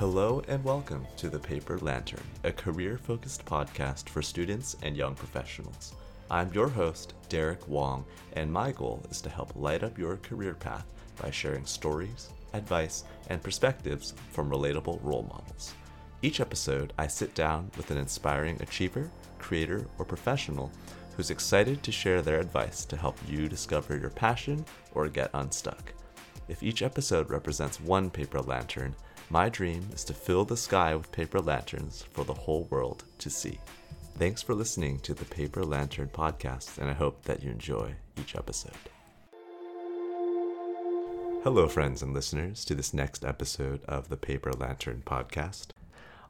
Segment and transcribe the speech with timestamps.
[0.00, 5.14] Hello and welcome to The Paper Lantern, a career focused podcast for students and young
[5.14, 5.92] professionals.
[6.30, 10.54] I'm your host, Derek Wong, and my goal is to help light up your career
[10.54, 10.86] path
[11.20, 15.74] by sharing stories, advice, and perspectives from relatable role models.
[16.22, 20.72] Each episode, I sit down with an inspiring achiever, creator, or professional
[21.14, 24.64] who's excited to share their advice to help you discover your passion
[24.94, 25.92] or get unstuck.
[26.48, 28.96] If each episode represents one paper lantern,
[29.32, 33.30] my dream is to fill the sky with paper lanterns for the whole world to
[33.30, 33.60] see.
[34.18, 38.34] Thanks for listening to the Paper Lantern podcast, and I hope that you enjoy each
[38.34, 38.72] episode.
[41.44, 45.68] Hello, friends and listeners, to this next episode of the Paper Lantern podcast.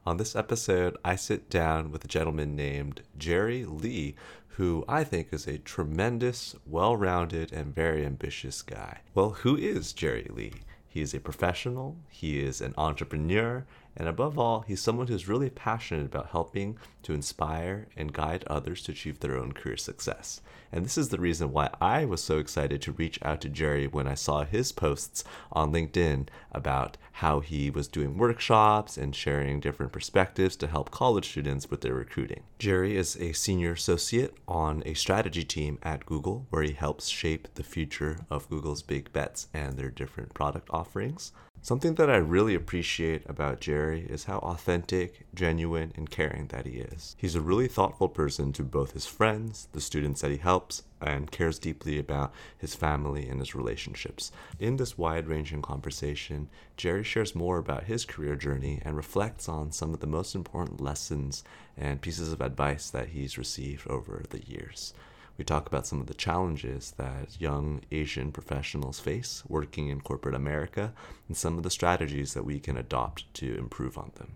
[0.05, 4.15] On this episode, I sit down with a gentleman named Jerry Lee,
[4.47, 8.99] who I think is a tremendous, well rounded, and very ambitious guy.
[9.15, 10.53] Well, who is Jerry Lee?
[10.91, 15.49] He is a professional, he is an entrepreneur, and above all, he's someone who's really
[15.49, 20.41] passionate about helping to inspire and guide others to achieve their own career success.
[20.71, 23.87] And this is the reason why I was so excited to reach out to Jerry
[23.87, 29.59] when I saw his posts on LinkedIn about how he was doing workshops and sharing
[29.59, 32.43] different perspectives to help college students with their recruiting.
[32.59, 37.49] Jerry is a senior associate on a strategy team at Google where he helps shape
[37.55, 41.33] the future of Google's big bets and their different product offerings.
[41.63, 46.79] Something that I really appreciate about Jerry is how authentic, genuine, and caring that he
[46.79, 47.15] is.
[47.19, 51.29] He's a really thoughtful person to both his friends, the students that he helps, and
[51.29, 54.31] cares deeply about his family and his relationships.
[54.59, 59.71] In this wide ranging conversation, Jerry shares more about his career journey and reflects on
[59.71, 61.43] some of the most important lessons
[61.77, 64.95] and pieces of advice that he's received over the years.
[65.41, 70.35] We talk about some of the challenges that young Asian professionals face working in corporate
[70.35, 70.93] America
[71.27, 74.33] and some of the strategies that we can adopt to improve on them.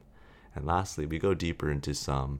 [0.56, 2.40] And lastly, we go deeper into some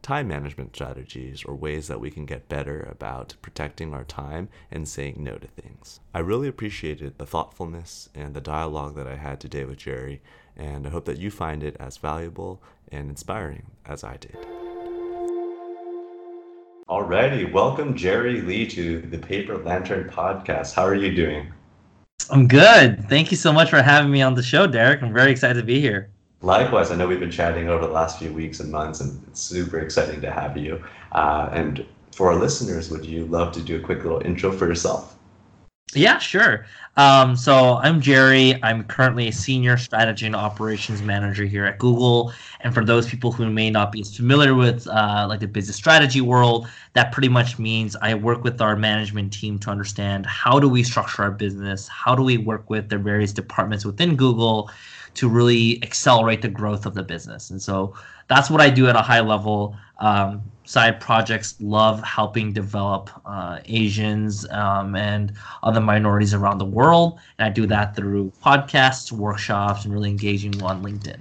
[0.00, 4.88] time management strategies or ways that we can get better about protecting our time and
[4.88, 6.00] saying no to things.
[6.14, 10.22] I really appreciated the thoughtfulness and the dialogue that I had today with Jerry,
[10.56, 14.57] and I hope that you find it as valuable and inspiring as I did.
[16.88, 20.72] Alrighty, welcome Jerry Lee to the Paper Lantern podcast.
[20.72, 21.52] How are you doing?
[22.30, 23.06] I'm good.
[23.10, 25.02] Thank you so much for having me on the show, Derek.
[25.02, 26.08] I'm very excited to be here.
[26.40, 29.42] Likewise, I know we've been chatting over the last few weeks and months, and it's
[29.42, 30.82] super exciting to have you.
[31.12, 34.66] Uh, and for our listeners, would you love to do a quick little intro for
[34.66, 35.17] yourself?
[35.94, 36.66] Yeah, sure.
[36.98, 38.62] Um, so I'm Jerry.
[38.62, 42.32] I'm currently a senior strategy and operations manager here at Google.
[42.60, 45.76] And for those people who may not be as familiar with uh, like the business
[45.76, 50.60] strategy world, that pretty much means I work with our management team to understand how
[50.60, 54.70] do we structure our business, how do we work with the various departments within Google
[55.14, 57.50] to really accelerate the growth of the business.
[57.50, 57.94] And so
[58.28, 59.74] that's what I do at a high level.
[59.98, 65.32] Um, side projects love helping develop uh, Asians um, and
[65.62, 67.18] other minorities around the world.
[67.38, 71.20] And I do that through podcasts, workshops, and really engaging on LinkedIn.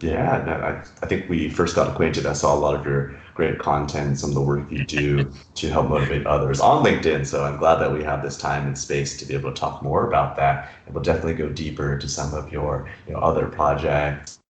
[0.00, 2.26] Yeah, no, I, I think we first got acquainted.
[2.26, 5.70] I saw a lot of your great content, some of the work you do to
[5.70, 7.24] help motivate others on LinkedIn.
[7.24, 9.82] So I'm glad that we have this time and space to be able to talk
[9.82, 10.70] more about that.
[10.84, 14.41] And we'll definitely go deeper into some of your you know, other projects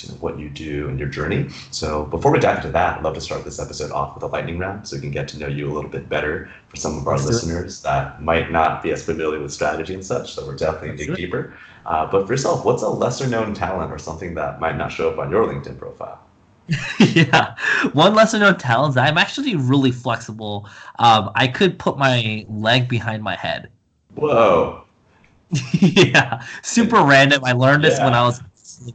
[0.00, 1.48] you know, what you do and your journey.
[1.70, 4.26] So before we dive into that, I'd love to start this episode off with a
[4.26, 6.96] lightning round so we can get to know you a little bit better for some
[6.96, 10.32] of our Let's listeners that might not be as familiar with strategy and such.
[10.32, 11.54] So we're definitely going to dig deeper.
[11.84, 15.10] Uh, but for yourself, what's a lesser known talent or something that might not show
[15.10, 16.20] up on your LinkedIn profile?
[16.98, 17.54] yeah,
[17.92, 20.68] one lesser known talent is I'm actually really flexible.
[21.00, 23.68] Um, I could put my leg behind my head.
[24.14, 24.84] Whoa.
[25.80, 27.44] yeah, super random.
[27.44, 28.04] I learned this yeah.
[28.04, 28.40] when I was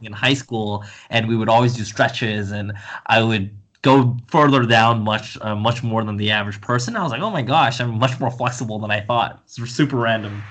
[0.02, 2.72] in high school, and we would always do stretches, and
[3.06, 3.50] I would
[3.82, 6.96] go further down much uh, much more than the average person.
[6.96, 9.42] I was like, oh my gosh, I'm much more flexible than I thought.
[9.44, 10.42] It's super random.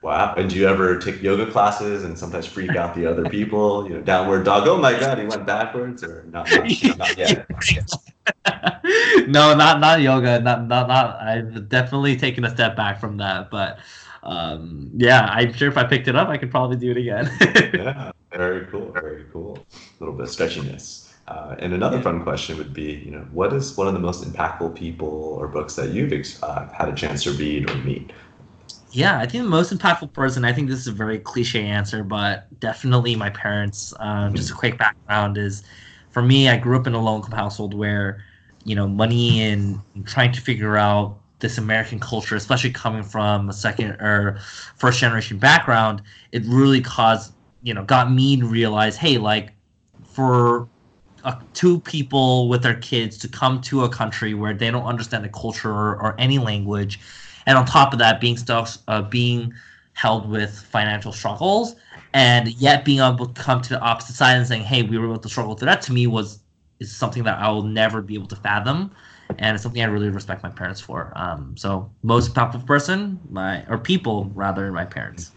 [0.00, 0.34] Wow.
[0.36, 3.88] And do you ever take yoga classes and sometimes freak out the other people?
[3.88, 4.68] You know, downward dog.
[4.68, 6.48] Oh my God, he went backwards, or not?
[6.50, 7.46] Not, not yet.
[9.26, 10.40] no, not not yoga.
[10.40, 11.20] Not not not.
[11.20, 13.80] I've definitely taken a step back from that, but
[14.22, 17.30] um, yeah, I'm sure if I picked it up, I could probably do it again.
[17.74, 19.66] yeah, very cool, very cool.
[19.74, 21.12] A little bit of stretchiness.
[21.26, 24.22] Uh, and another fun question would be, you know, what is one of the most
[24.22, 25.08] impactful people
[25.40, 26.12] or books that you've
[26.44, 28.12] uh, had a chance to read or meet?
[28.92, 30.44] Yeah, I think the most impactful person.
[30.44, 33.92] I think this is a very cliche answer, but definitely my parents.
[33.98, 35.64] Um, just a quick background is,
[36.10, 38.24] for me, I grew up in a low income household where,
[38.64, 43.52] you know, money and trying to figure out this American culture, especially coming from a
[43.52, 44.38] second or
[44.76, 47.32] first generation background, it really caused
[47.62, 49.52] you know got me to realize, hey, like
[50.04, 50.68] for
[51.24, 55.24] uh, two people with their kids to come to a country where they don't understand
[55.24, 57.00] the culture or, or any language,
[57.46, 59.52] and on top of that, being stuck, uh, being
[59.94, 61.74] held with financial struggles,
[62.14, 65.06] and yet being able to come to the opposite side and saying, "Hey, we were
[65.06, 66.40] able to struggle through that," to me was
[66.80, 68.92] is something that I will never be able to fathom,
[69.38, 71.12] and it's something I really respect my parents for.
[71.16, 75.32] Um, so most powerful person, my or people rather, my parents.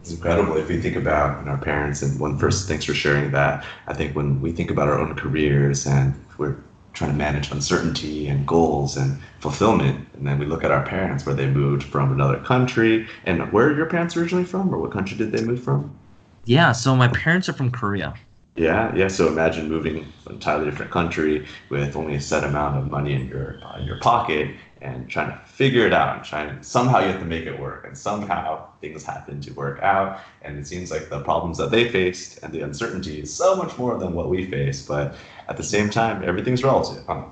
[0.00, 2.02] It's incredible if you think about our parents.
[2.02, 3.64] And one first, thanks for sharing that.
[3.86, 6.56] I think when we think about our own careers and we're
[6.92, 11.24] trying to manage uncertainty and goals and fulfillment, and then we look at our parents
[11.24, 13.06] where they moved from another country.
[13.24, 15.94] And where are your parents originally from, or what country did they move from?
[16.46, 18.14] Yeah, so my parents are from Korea.
[18.56, 19.08] Yeah, yeah.
[19.08, 23.14] So imagine moving to an entirely different country with only a set amount of money
[23.14, 27.00] in your uh, in your pocket, and trying to figure it out and trying somehow
[27.00, 30.66] you have to make it work and somehow things happen to work out and it
[30.66, 34.12] seems like the problems that they faced and the uncertainty is so much more than
[34.14, 35.14] what we face but
[35.48, 37.24] at the same time everything's relative huh?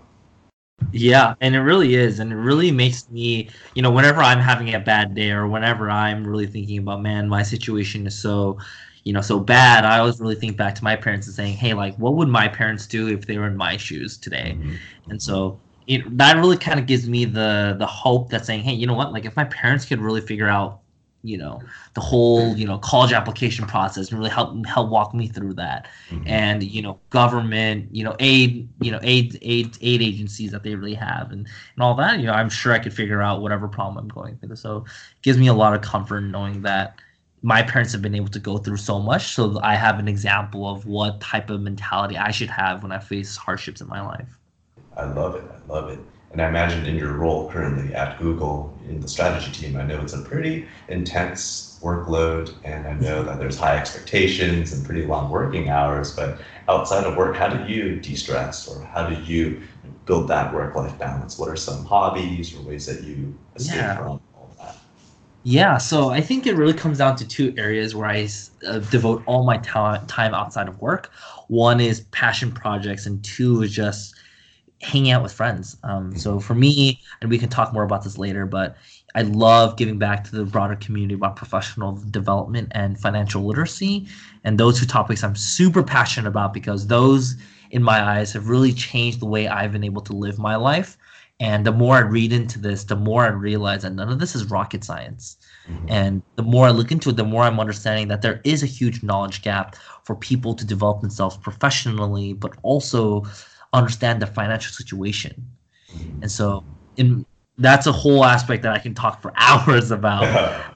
[0.93, 4.75] yeah and it really is and it really makes me you know whenever i'm having
[4.75, 8.59] a bad day or whenever i'm really thinking about man my situation is so
[9.05, 11.73] you know so bad i always really think back to my parents and saying hey
[11.73, 14.75] like what would my parents do if they were in my shoes today mm-hmm.
[15.11, 18.75] and so it, that really kind of gives me the the hope that saying, hey,
[18.75, 19.11] you know what?
[19.11, 20.81] Like if my parents could really figure out,
[21.23, 21.63] you know,
[21.95, 25.89] the whole you know college application process and really help help walk me through that,
[26.11, 26.29] mm-hmm.
[26.29, 30.75] and you know, government, you know, aid, you know, aid aid aid agencies that they
[30.75, 33.67] really have, and and all that, you know, I'm sure I could figure out whatever
[33.67, 34.57] problem I'm going through.
[34.57, 37.01] So it gives me a lot of comfort knowing that
[37.41, 40.69] my parents have been able to go through so much so i have an example
[40.69, 44.38] of what type of mentality i should have when i face hardships in my life
[44.99, 45.45] I love it.
[45.45, 46.01] I love it.
[46.31, 50.01] And I imagine in your role currently at Google in the strategy team, I know
[50.03, 55.31] it's a pretty intense workload, and I know that there's high expectations and pretty long
[55.31, 56.15] working hours.
[56.15, 59.63] But outside of work, how do you de stress or how do you
[60.05, 61.39] build that work life balance?
[61.39, 63.97] What are some hobbies or ways that you escape yeah.
[63.97, 64.21] from?
[64.35, 64.77] All that?
[65.45, 68.29] Yeah, so I think it really comes down to two areas where I
[68.67, 71.11] uh, devote all my ta- time outside of work.
[71.47, 74.15] One is passion projects, and two is just
[74.81, 75.77] hanging out with friends.
[75.83, 76.41] Um, so mm-hmm.
[76.41, 78.77] for me, and we can talk more about this later, but
[79.15, 84.07] I love giving back to the broader community about professional development and financial literacy.
[84.45, 87.37] And those two topics I'm super passionate about because those,
[87.71, 90.97] in my eyes, have really changed the way I've been able to live my life.
[91.41, 94.35] And the more I read into this, the more I realize that none of this
[94.35, 95.37] is rocket science.
[95.69, 95.87] Mm-hmm.
[95.89, 98.67] And the more I look into it, the more I'm understanding that there is a
[98.67, 103.25] huge knowledge gap for people to develop themselves professionally, but also
[103.73, 105.47] understand the financial situation.
[106.23, 106.65] And so
[106.97, 107.25] in
[107.59, 110.65] that's a whole aspect that I can talk for hours about.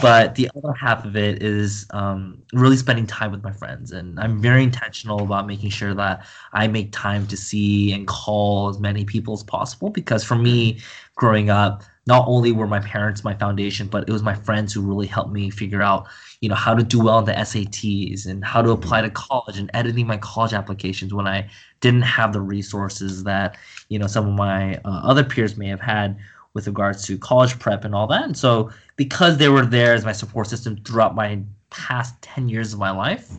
[0.00, 4.18] but the other half of it is um, really spending time with my friends and
[4.18, 8.78] i'm very intentional about making sure that i make time to see and call as
[8.78, 10.78] many people as possible because for me
[11.16, 14.80] growing up not only were my parents my foundation but it was my friends who
[14.80, 16.08] really helped me figure out
[16.42, 19.58] you know how to do well in the SATs and how to apply to college
[19.58, 21.48] and editing my college applications when I
[21.80, 23.56] didn't have the resources that
[23.88, 26.18] you know some of my uh, other peers may have had
[26.52, 28.24] with regards to college prep and all that.
[28.24, 31.40] And so because they were there as my support system throughout my
[31.70, 33.30] past 10 years of my life,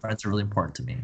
[0.00, 0.98] friends are really important to me.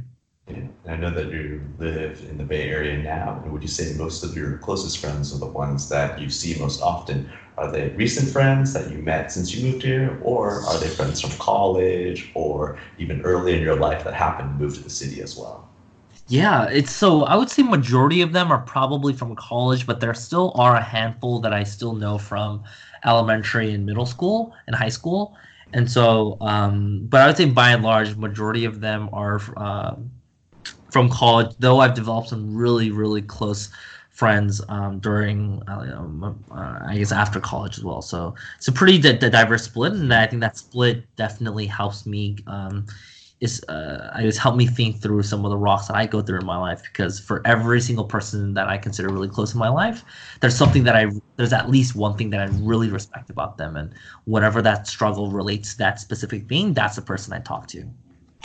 [0.86, 3.40] I know that you live in the Bay Area now.
[3.42, 6.58] And Would you say most of your closest friends are the ones that you see
[6.60, 7.30] most often?
[7.56, 11.20] Are they recent friends that you met since you moved here, or are they friends
[11.20, 15.22] from college or even early in your life that happened to move to the city
[15.22, 15.70] as well?
[16.26, 20.14] Yeah, it's so I would say majority of them are probably from college, but there
[20.14, 22.64] still are a handful that I still know from
[23.04, 25.36] elementary and middle school and high school.
[25.74, 29.96] And so, um, but I would say by and large, majority of them are uh,
[30.94, 33.68] from college, though I've developed some really, really close
[34.10, 36.06] friends um, during, uh,
[36.52, 38.00] uh, I guess, after college as well.
[38.00, 42.06] So it's a pretty d- d- diverse split, and I think that split definitely helps
[42.06, 42.36] me.
[42.46, 42.86] Um,
[43.40, 46.22] is uh, I just help me think through some of the rocks that I go
[46.22, 49.58] through in my life because for every single person that I consider really close in
[49.58, 50.04] my life,
[50.40, 53.76] there's something that I there's at least one thing that I really respect about them,
[53.76, 53.92] and
[54.26, 57.84] whatever that struggle relates to that specific thing, that's the person I talk to.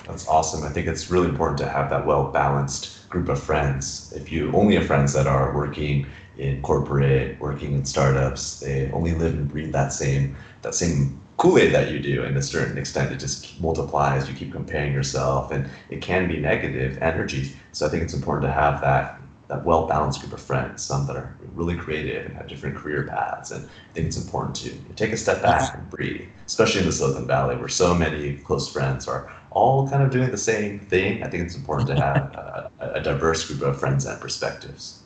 [0.08, 0.64] That's awesome.
[0.64, 4.12] I think it's really important to have that well balanced group of friends.
[4.16, 9.14] If you only have friends that are working in corporate, working in startups, they only
[9.14, 13.14] live and breathe that same that same Kool-Aid that you do, and a certain extent,
[13.14, 14.28] it just multiplies.
[14.28, 17.56] You keep comparing yourself, and it can be negative energy.
[17.72, 21.08] So I think it's important to have that that well balanced group of friends, some
[21.08, 23.52] that are really creative and have different career paths.
[23.52, 26.92] And I think it's important to take a step back and breathe, especially in the
[26.92, 31.24] Silicon Valley where so many close friends are all kind of doing the same thing.
[31.24, 32.16] I think it's important to have
[32.80, 35.04] a, a diverse group of friends and perspectives.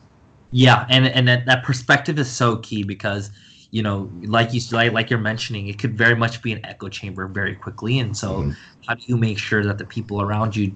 [0.51, 3.31] Yeah, and and that, that perspective is so key because
[3.73, 6.89] you know, like you like, like you're mentioning, it could very much be an echo
[6.89, 7.97] chamber very quickly.
[7.97, 8.51] And so, mm-hmm.
[8.85, 10.75] how do you make sure that the people around you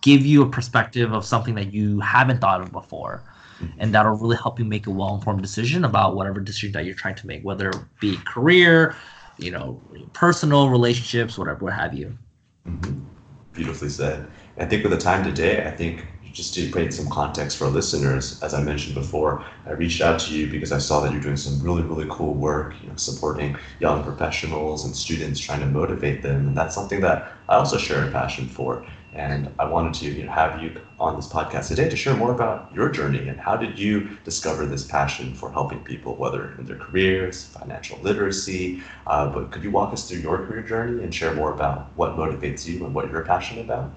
[0.00, 3.22] give you a perspective of something that you haven't thought of before?
[3.60, 3.78] Mm-hmm.
[3.78, 7.14] And that'll really help you make a well-informed decision about whatever decision that you're trying
[7.14, 8.96] to make, whether it be career,
[9.38, 9.80] you know,
[10.12, 12.18] personal relationships, whatever, what have you.
[12.66, 13.00] Mm-hmm.
[13.52, 14.28] Beautifully said.
[14.58, 18.42] I think with the time today, I think just to create some context for listeners,
[18.42, 21.36] as I mentioned before, I reached out to you because I saw that you're doing
[21.36, 26.22] some really, really cool work, you know, supporting young professionals and students, trying to motivate
[26.22, 26.48] them.
[26.48, 28.86] And that's something that I also share a passion for.
[29.14, 32.32] And I wanted to you know, have you on this podcast today to share more
[32.32, 36.64] about your journey and how did you discover this passion for helping people, whether in
[36.64, 38.82] their careers, financial literacy.
[39.06, 42.16] Uh, but could you walk us through your career journey and share more about what
[42.16, 43.92] motivates you and what you're passionate about?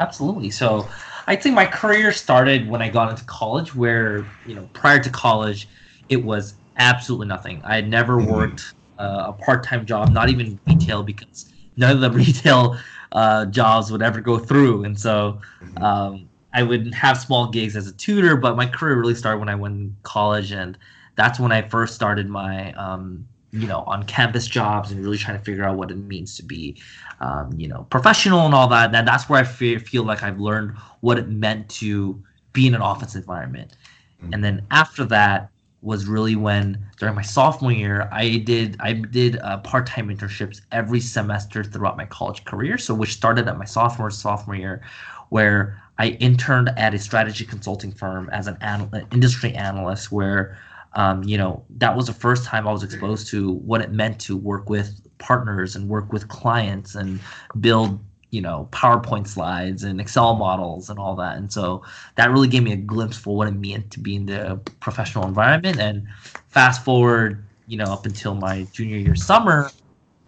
[0.00, 0.50] Absolutely.
[0.50, 0.88] So
[1.26, 5.10] I'd say my career started when I got into college, where you know prior to
[5.10, 5.68] college,
[6.08, 7.60] it was absolutely nothing.
[7.62, 8.32] I had never mm-hmm.
[8.32, 12.76] worked uh, a part-time job, not even retail, because none of the retail
[13.12, 15.82] uh, jobs would ever go through, and so mm-hmm.
[15.82, 18.36] um, I would have small gigs as a tutor.
[18.36, 20.78] But my career really started when I went to college, and
[21.16, 25.38] that's when I first started my um, you know on campus jobs and really trying
[25.38, 26.76] to figure out what it means to be
[27.20, 30.38] um, you know professional and all that and that's where i feel, feel like i've
[30.38, 32.22] learned what it meant to
[32.52, 33.76] be in an office environment
[34.22, 34.32] mm-hmm.
[34.32, 35.49] and then after that
[35.82, 41.00] was really when during my sophomore year i did i did uh, part-time internships every
[41.00, 42.76] semester throughout my college career.
[42.76, 44.82] So which started at my sophomore sophomore year
[45.30, 50.58] where i interned at a strategy consulting firm as an anal- industry analyst where
[50.94, 54.20] um, you know, that was the first time I was exposed to what it meant
[54.22, 57.20] to work with partners and work with clients and
[57.60, 61.36] build, you know, PowerPoint slides and Excel models and all that.
[61.36, 61.82] And so
[62.16, 65.26] that really gave me a glimpse for what it meant to be in the professional
[65.26, 65.80] environment.
[65.80, 66.06] And
[66.48, 69.70] fast forward, you know, up until my junior year summer,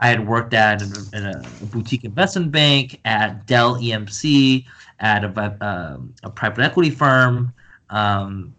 [0.00, 4.64] I had worked at in a, boutique investment bank, at Dell EMC,
[4.98, 7.54] at a, um, a private equity firm.
[7.90, 8.54] Um,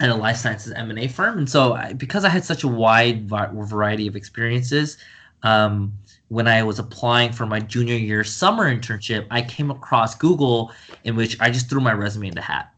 [0.00, 1.36] at a life sciences M&A firm.
[1.36, 4.96] And so I, because I had such a wide variety of experiences,
[5.42, 5.92] um,
[6.30, 10.72] when I was applying for my junior year summer internship, I came across Google
[11.02, 12.72] in which I just threw my resume in the hat.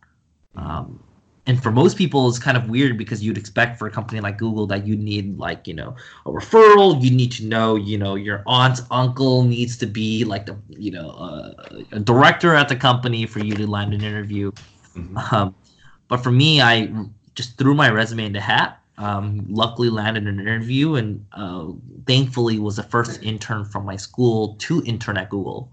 [0.56, 0.99] Um,
[1.47, 4.38] and for most people, it's kind of weird because you'd expect for a company like
[4.38, 5.94] Google that you need like you know
[6.25, 7.02] a referral.
[7.02, 10.92] You need to know you know your aunt's uncle needs to be like the you
[10.92, 14.52] know uh, a director at the company for you to land an interview.
[14.97, 15.35] Mm-hmm.
[15.35, 15.54] Um,
[16.09, 16.90] but for me, I
[17.35, 18.81] just threw my resume in the hat.
[19.02, 21.66] Um, luckily landed an interview and uh,
[22.06, 25.73] thankfully was the first intern from my school to intern at Google,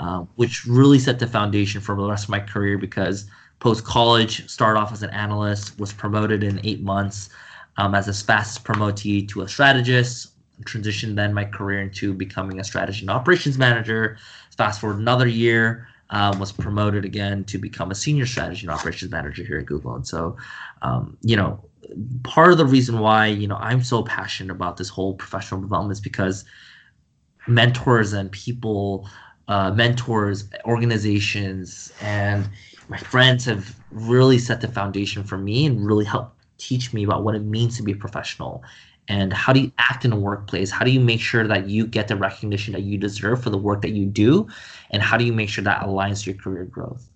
[0.00, 3.26] uh, which really set the foundation for the rest of my career because
[3.60, 7.30] post college started off as an analyst, was promoted in eight months
[7.76, 10.32] um, as a fast promotee to a strategist,
[10.64, 14.18] transitioned then my career into becoming a strategy and operations manager.
[14.56, 19.10] Fast forward another year, um, was promoted again to become a senior strategy and operations
[19.10, 19.94] manager here at Google.
[19.94, 20.36] And so,
[20.82, 21.62] um, you know,
[22.22, 25.92] part of the reason why you know I'm so passionate about this whole professional development
[25.92, 26.44] is because
[27.46, 29.08] mentors and people,
[29.48, 32.48] uh, mentors, organizations, and
[32.88, 37.24] my friends have really set the foundation for me and really helped teach me about
[37.24, 38.62] what it means to be a professional.
[39.10, 40.70] And how do you act in a workplace?
[40.70, 43.56] How do you make sure that you get the recognition that you deserve for the
[43.56, 44.46] work that you do?
[44.90, 47.08] And how do you make sure that aligns your career growth?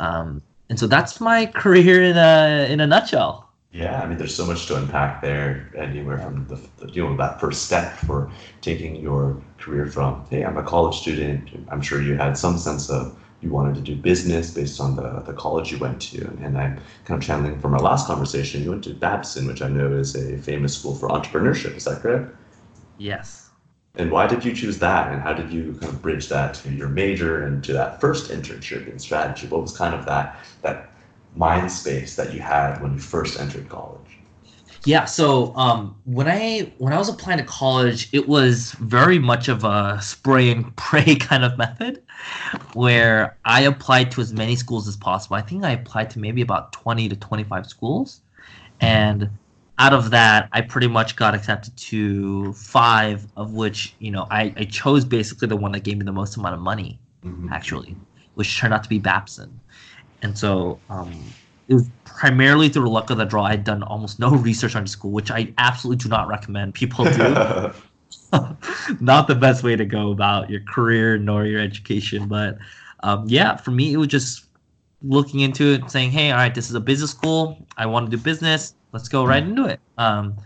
[0.00, 4.34] Um, and so that's my career in a in a nutshell yeah i mean there's
[4.34, 8.30] so much to unpack there anywhere from the, the you know that first step for
[8.60, 12.90] taking your career from hey i'm a college student i'm sure you had some sense
[12.90, 16.26] of you wanted to do business based on the, the college you went to.
[16.42, 19.68] And I'm kind of channeling from our last conversation, you went to Babson, which I
[19.68, 21.76] know is a famous school for entrepreneurship.
[21.76, 22.30] Is that correct?
[22.98, 23.50] Yes.
[23.96, 25.12] And why did you choose that?
[25.12, 28.30] And how did you kind of bridge that to your major and to that first
[28.30, 29.46] internship in strategy?
[29.48, 30.89] What was kind of that that
[31.36, 34.00] mind space that you had when you first entered college?
[34.86, 39.48] Yeah, so um, when I when I was applying to college, it was very much
[39.48, 42.02] of a spray and pray kind of method,
[42.72, 45.36] where I applied to as many schools as possible.
[45.36, 48.22] I think I applied to maybe about twenty to twenty five schools,
[48.80, 49.28] and
[49.78, 54.54] out of that, I pretty much got accepted to five, of which you know I,
[54.56, 57.52] I chose basically the one that gave me the most amount of money, mm-hmm.
[57.52, 57.96] actually,
[58.34, 59.59] which turned out to be Babson,
[60.22, 61.12] and so um,
[61.68, 63.44] it was primarily through the luck of the draw.
[63.44, 67.72] I'd done almost no research on school, which I absolutely do not recommend people do.
[69.00, 72.28] not the best way to go about your career nor your education.
[72.28, 72.58] But
[73.02, 74.46] um, yeah, for me, it was just
[75.02, 77.66] looking into it, saying, "Hey, all right, this is a business school.
[77.76, 78.74] I want to do business.
[78.92, 80.36] Let's go right into it." Um,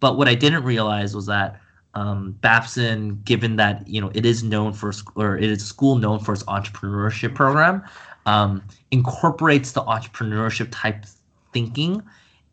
[0.00, 1.60] but what I didn't realize was that
[1.94, 5.96] um, Babson, given that you know it is known for or it is a school
[5.96, 7.82] known for its entrepreneurship program,
[8.26, 11.04] um, incorporates the entrepreneurship type
[11.52, 12.02] thinking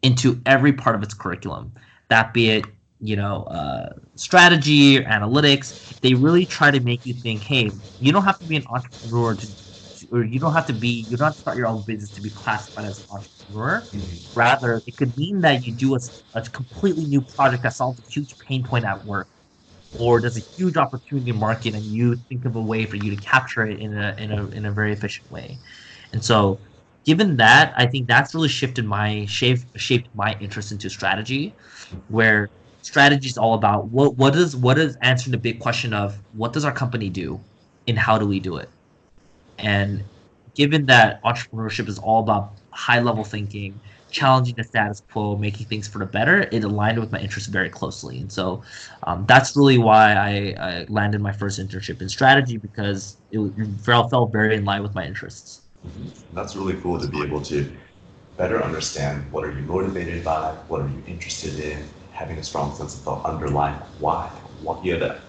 [0.01, 1.73] into every part of its curriculum.
[2.09, 2.65] That be it,
[2.99, 5.73] you know, uh, strategy or analytics.
[6.01, 9.35] They really try to make you think, hey, you don't have to be an entrepreneur
[9.35, 9.47] to,
[10.11, 12.21] or you don't have to be, you don't have to start your own business to
[12.21, 13.89] be classified as an entrepreneur.
[13.93, 14.15] Mm-hmm.
[14.33, 15.99] Rather, it could mean that you do a,
[16.33, 19.27] a completely new project that solves a huge pain point at work
[19.95, 23.17] or there's a huge opportunity market and you think of a way for you to
[23.17, 25.59] capture it in a in a in a very efficient way.
[26.13, 26.61] And so
[27.05, 31.55] given that, I think that's really shifted my shaped shaped my interest into strategy,
[32.07, 32.49] where
[32.81, 36.53] strategy is all about what what is what is answering the big question of what
[36.53, 37.45] does our company do
[37.87, 38.71] and how do we do it?
[39.57, 40.09] And
[40.55, 45.87] given that entrepreneurship is all about high level thinking, challenging the status quo, making things
[45.87, 48.19] for the better, it aligned with my interests very closely.
[48.19, 48.63] And so
[49.03, 53.67] um, that's really why I, I, landed my first internship in strategy because it, it
[53.81, 55.61] felt very in line with my interests.
[56.33, 57.71] That's really cool to be able to
[58.37, 62.75] better understand what are you motivated by, what are you interested in, having a strong
[62.75, 64.27] sense of the underlying why.
[64.61, 65.21] What you had, a,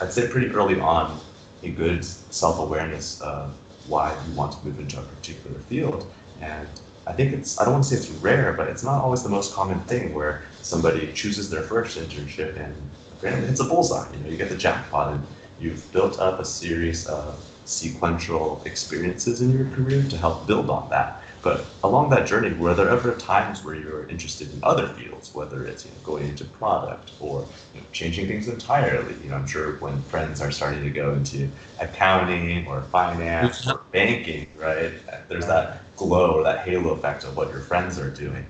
[0.00, 1.20] I'd say pretty early on,
[1.62, 6.10] a good self-awareness of why you want to move into a particular field.
[6.40, 6.68] And
[7.06, 9.28] I think it's, I don't want to say it's rare, but it's not always the
[9.28, 14.10] most common thing where somebody chooses their first internship and apparently it's a bullseye.
[14.12, 15.26] You know, you get the jackpot and
[15.58, 20.90] you've built up a series of sequential experiences in your career to help build on
[20.90, 21.22] that.
[21.42, 25.34] But along that journey, were there ever times where you were interested in other fields,
[25.34, 29.14] whether it's you know, going into product or you know, changing things entirely?
[29.22, 33.82] You know, I'm sure when friends are starting to go into accounting or finance or
[33.92, 34.94] banking, right?
[35.28, 38.44] There's that glow or that halo effect of what your friends are doing.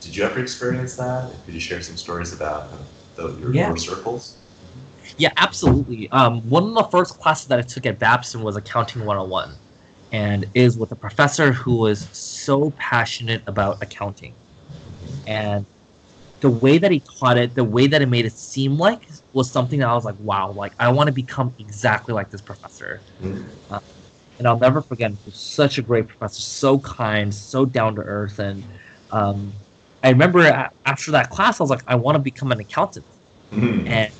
[0.00, 1.30] Did you ever experience that?
[1.44, 2.70] Could you share some stories about
[3.16, 3.74] the, your, yeah.
[3.74, 4.36] circles?
[5.16, 6.08] Yeah, absolutely.
[6.10, 9.54] Um, one of the first classes that I took at Babson was Accounting 101
[10.12, 14.34] and is with a professor who was so passionate about accounting.
[15.26, 15.66] And
[16.40, 19.50] the way that he taught it, the way that it made it seem like was
[19.50, 23.02] something that I was like, wow, like I want to become exactly like this professor.
[23.20, 23.44] Mm.
[23.70, 23.80] Uh,
[24.38, 25.10] and I'll never forget.
[25.10, 28.64] He was such a great professor, so kind, so down to earth, and
[29.10, 29.52] um,
[30.02, 30.40] I remember
[30.86, 33.04] after that class, I was like, I want to become an accountant.
[33.52, 33.88] Mm.
[33.88, 34.12] And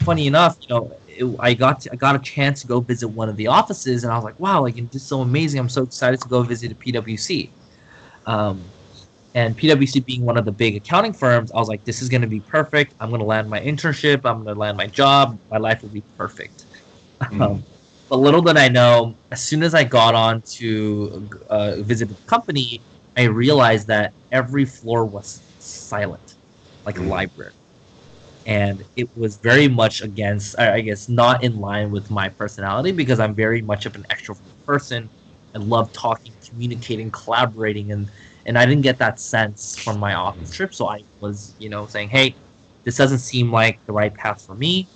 [0.00, 3.08] funny enough, you know, it, I got to, I got a chance to go visit
[3.08, 5.60] one of the offices, and I was like, wow, like this is so amazing!
[5.60, 7.50] I'm so excited to go visit a PwC.
[8.26, 8.62] Um,
[9.34, 12.20] and PwC being one of the big accounting firms, I was like, this is going
[12.20, 12.94] to be perfect.
[13.00, 14.26] I'm going to land my internship.
[14.26, 15.38] I'm going to land my job.
[15.50, 16.66] My life will be perfect.
[17.22, 17.40] Mm.
[17.40, 17.64] Um,
[18.12, 22.14] but little did I know, as soon as I got on to uh, visit the
[22.26, 22.82] company,
[23.16, 26.34] I realized that every floor was silent,
[26.84, 27.06] like mm.
[27.06, 27.52] a library.
[28.44, 33.18] And it was very much against i guess not in line with my personality because
[33.18, 35.08] i'm very much of an extrovert person.
[35.54, 38.10] I love talking communicating collaborating and
[38.44, 40.74] and i didn't get that sense from my office trip.
[40.74, 42.34] So i was you know saying hey
[42.84, 44.86] this doesn't seem like the right path for me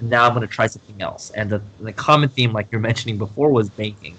[0.00, 3.18] now i'm going to try something else and the, the common theme like you're mentioning
[3.18, 4.18] before was banking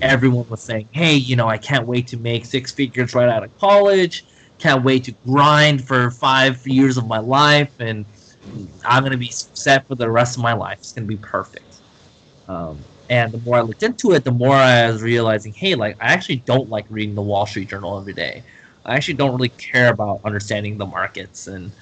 [0.00, 3.44] everyone was saying hey you know i can't wait to make six figures right out
[3.44, 4.24] of college
[4.62, 8.06] can't wait to grind for five years of my life, and
[8.84, 10.78] I'm gonna be set for the rest of my life.
[10.78, 11.82] It's gonna be perfect.
[12.48, 15.96] Um, and the more I looked into it, the more I was realizing, hey, like
[16.00, 18.44] I actually don't like reading the Wall Street Journal every day.
[18.84, 21.72] I actually don't really care about understanding the markets and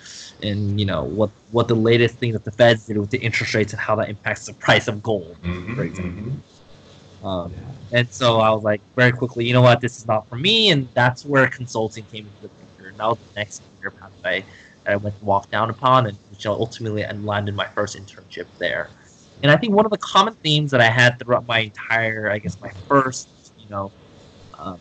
[0.42, 3.55] and you know what what the latest thing that the Feds did with the interest
[3.55, 6.33] rates and how that impacts the price of gold, mm-hmm, for example.
[6.33, 7.26] Mm-hmm.
[7.26, 7.53] Um,
[7.92, 10.70] and so I was like, very quickly, you know what, this is not for me,
[10.70, 12.88] and that's where consulting came into the picture.
[12.88, 14.44] And that was the next career path that I,
[14.85, 18.88] that I went to walk down upon, and which ultimately landed my first internship there.
[19.42, 22.38] And I think one of the common themes that I had throughout my entire, I
[22.38, 23.90] guess, my first, you know,
[24.59, 24.79] um,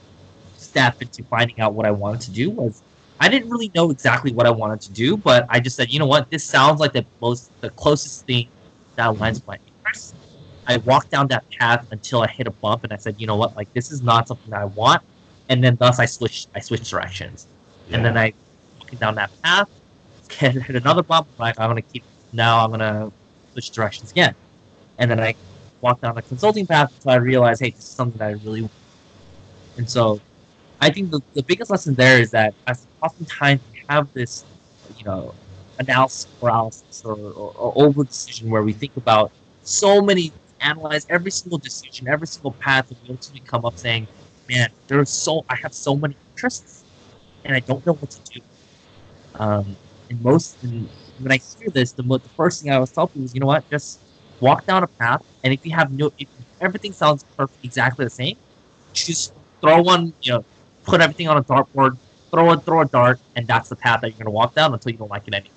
[0.57, 2.83] step into finding out what I wanted to do was
[3.19, 5.99] I didn't really know exactly what I wanted to do, but I just said, you
[5.99, 8.47] know what, this sounds like the most, the closest thing
[8.95, 10.13] that aligns with my interests.
[10.67, 13.35] I walked down that path until I hit a bump, and I said, you know
[13.35, 15.01] what, like this is not something that I want,
[15.49, 17.47] and then thus I switched, I switched directions
[17.89, 17.97] yeah.
[17.97, 18.33] and then I
[18.79, 19.69] walking down that path,
[20.31, 21.27] hit, hit another bump.
[21.37, 22.03] Like I'm gonna keep
[22.33, 22.63] now.
[22.63, 23.11] I'm gonna
[23.53, 24.35] switch directions again,
[24.97, 25.35] and then I
[25.81, 28.61] walked down the consulting path until I realized, hey, this is something that I really
[28.61, 28.73] want.
[29.77, 30.19] And so
[30.81, 34.45] I think the, the biggest lesson there is that as oftentimes we have this,
[34.97, 35.33] you know,
[35.79, 39.31] analysis paralysis or, or, or over decision where we think about
[39.63, 40.31] so many,
[40.61, 44.07] analyze every single decision, every single path, and we ultimately come up saying,
[44.49, 46.83] man, there's so I have so many interests,
[47.45, 48.41] and I don't know what to do.
[49.35, 49.75] Um,
[50.09, 53.23] and most, and when I hear this, the, the first thing I always tell people
[53.23, 53.99] is, you know what, just
[54.39, 56.27] walk down a path, and if you have no, if
[56.59, 58.35] everything sounds perfect, exactly the same,
[58.93, 60.45] just throw one, you know,
[60.83, 61.97] put everything on a dartboard,
[62.31, 64.91] throw a throw a dart, and that's the path that you're gonna walk down until
[64.91, 65.53] you don't like it anymore.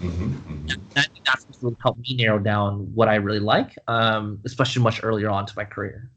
[0.00, 0.66] Mm-hmm, mm-hmm.
[0.94, 5.00] That, that's what really helped me narrow down what I really like, um, especially much
[5.02, 6.10] earlier on to my career.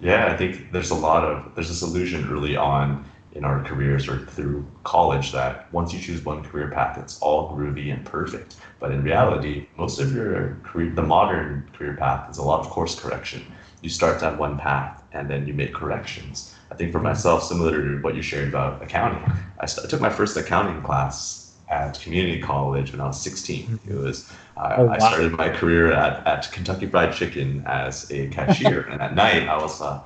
[0.00, 4.08] Yeah, I think there's a lot of there's this illusion early on in our careers
[4.08, 8.56] or through college that once you choose one career path, it's all groovy and perfect.
[8.78, 12.70] But in reality, most of your career, the modern career path is a lot of
[12.70, 13.44] course correction.
[13.82, 16.53] You start on one path and then you make corrections.
[16.74, 19.22] I think for myself, similar to what you shared about accounting,
[19.60, 23.78] I, st- I took my first accounting class at community college when I was 16.
[23.88, 24.92] It was uh, oh, wow.
[24.92, 29.48] I started my career at, at Kentucky Fried Chicken as a cashier, and at night
[29.48, 30.00] I was uh,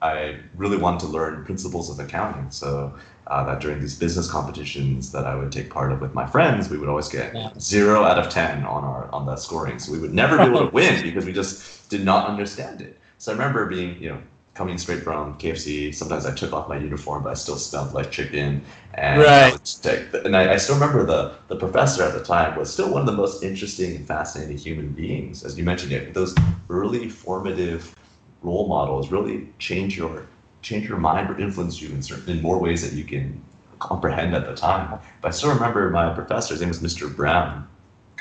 [0.00, 2.50] I really wanted to learn principles of accounting.
[2.50, 6.26] So uh, that during these business competitions that I would take part of with my
[6.26, 7.50] friends, we would always get yeah.
[7.58, 9.78] zero out of ten on our on the scoring.
[9.78, 12.98] So we would never be able to win because we just did not understand it.
[13.18, 14.22] So I remember being you know
[14.56, 15.94] coming straight from KFC.
[15.94, 18.64] Sometimes I took off my uniform, but I still smelled like chicken.
[18.94, 19.76] And right.
[19.84, 23.02] I and I, I, still remember the the professor at the time was still one
[23.02, 25.44] of the most interesting and fascinating human beings.
[25.44, 26.34] As you mentioned, it those
[26.70, 27.94] early formative
[28.42, 30.26] role models really change your
[30.62, 33.40] change your mind or influence you in certain in more ways that you can
[33.78, 34.98] comprehend at the time.
[35.20, 36.54] But I still remember my professor.
[36.54, 37.14] His name was Mr.
[37.14, 37.68] Brown,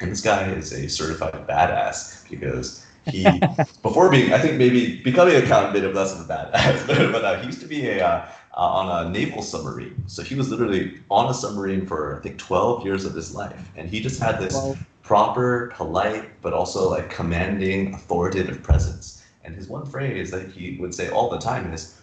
[0.01, 3.39] and this guy is a certified badass because he
[3.83, 7.23] before being I think maybe becoming a accountant made him less of a badass, but
[7.23, 10.03] uh, he used to be a uh, uh, on a naval submarine.
[10.07, 13.69] So he was literally on a submarine for I think 12 years of his life,
[13.75, 14.57] and he just had this
[15.03, 19.23] proper, polite, but also like commanding, authoritative presence.
[19.43, 22.01] And his one phrase that he would say all the time is,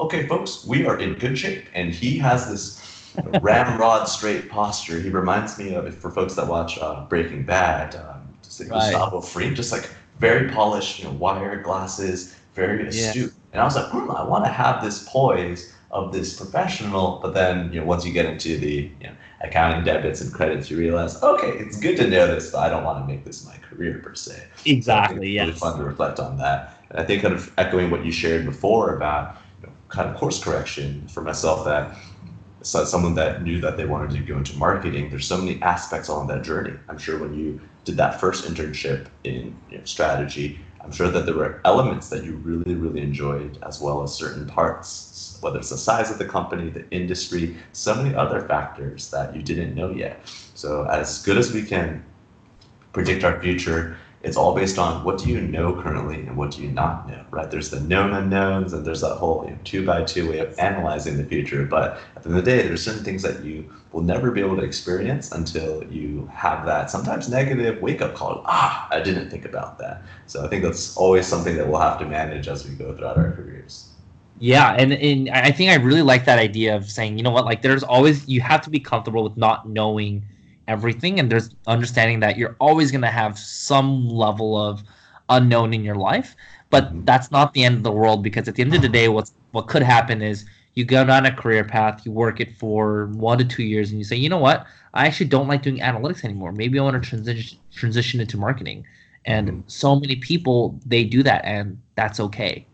[0.00, 2.82] "Okay, folks, we are in good shape." And he has this
[3.40, 4.98] ramrod straight posture.
[4.98, 7.94] He reminds me of for folks that watch uh, Breaking Bad.
[7.94, 8.26] Um,
[8.60, 8.68] right.
[8.68, 13.32] Gustavo Fring, just like very polished, you know, wire glasses, very astute.
[13.32, 13.52] Yeah.
[13.52, 17.20] And I was like, hmm, I want to have this poise of this professional.
[17.22, 20.70] But then, you know, once you get into the you know, accounting debits and credits,
[20.70, 23.46] you realize, okay, it's good to know this, but I don't want to make this
[23.46, 24.42] my career per se.
[24.64, 25.30] Exactly.
[25.30, 25.42] Yeah.
[25.42, 26.80] It's really fun to reflect on that.
[26.90, 30.16] And I think kind of echoing what you shared before about you know, kind of
[30.16, 31.96] course correction for myself that
[32.62, 36.08] so someone that knew that they wanted to go into marketing, there's so many aspects
[36.08, 36.74] on that journey.
[36.88, 41.24] I'm sure when you did that first internship in you know, strategy, I'm sure that
[41.24, 45.70] there were elements that you really, really enjoyed, as well as certain parts, whether it's
[45.70, 49.90] the size of the company, the industry, so many other factors that you didn't know
[49.90, 50.20] yet.
[50.54, 52.04] So, as good as we can
[52.92, 53.96] predict our future,
[54.26, 57.24] it's all based on what do you know currently and what do you not know,
[57.30, 57.48] right?
[57.48, 60.58] There's the known unknowns, and there's that whole you know, two by two way of
[60.58, 61.64] analyzing the future.
[61.64, 64.40] But at the end of the day, there's certain things that you will never be
[64.40, 68.42] able to experience until you have that sometimes negative wake up call.
[68.46, 70.02] Ah, I didn't think about that.
[70.26, 73.16] So I think that's always something that we'll have to manage as we go throughout
[73.16, 73.92] our careers.
[74.38, 77.44] Yeah, and, and I think I really like that idea of saying, you know what,
[77.44, 80.26] like there's always you have to be comfortable with not knowing
[80.68, 84.82] everything and there's understanding that you're always going to have some level of
[85.28, 86.36] unknown in your life
[86.70, 87.04] but mm-hmm.
[87.04, 89.32] that's not the end of the world because at the end of the day what's
[89.52, 93.38] what could happen is you go down a career path you work it for one
[93.38, 96.24] to two years and you say you know what i actually don't like doing analytics
[96.24, 98.84] anymore maybe i want to transition transition into marketing
[99.24, 99.60] and mm-hmm.
[99.66, 102.66] so many people they do that and that's okay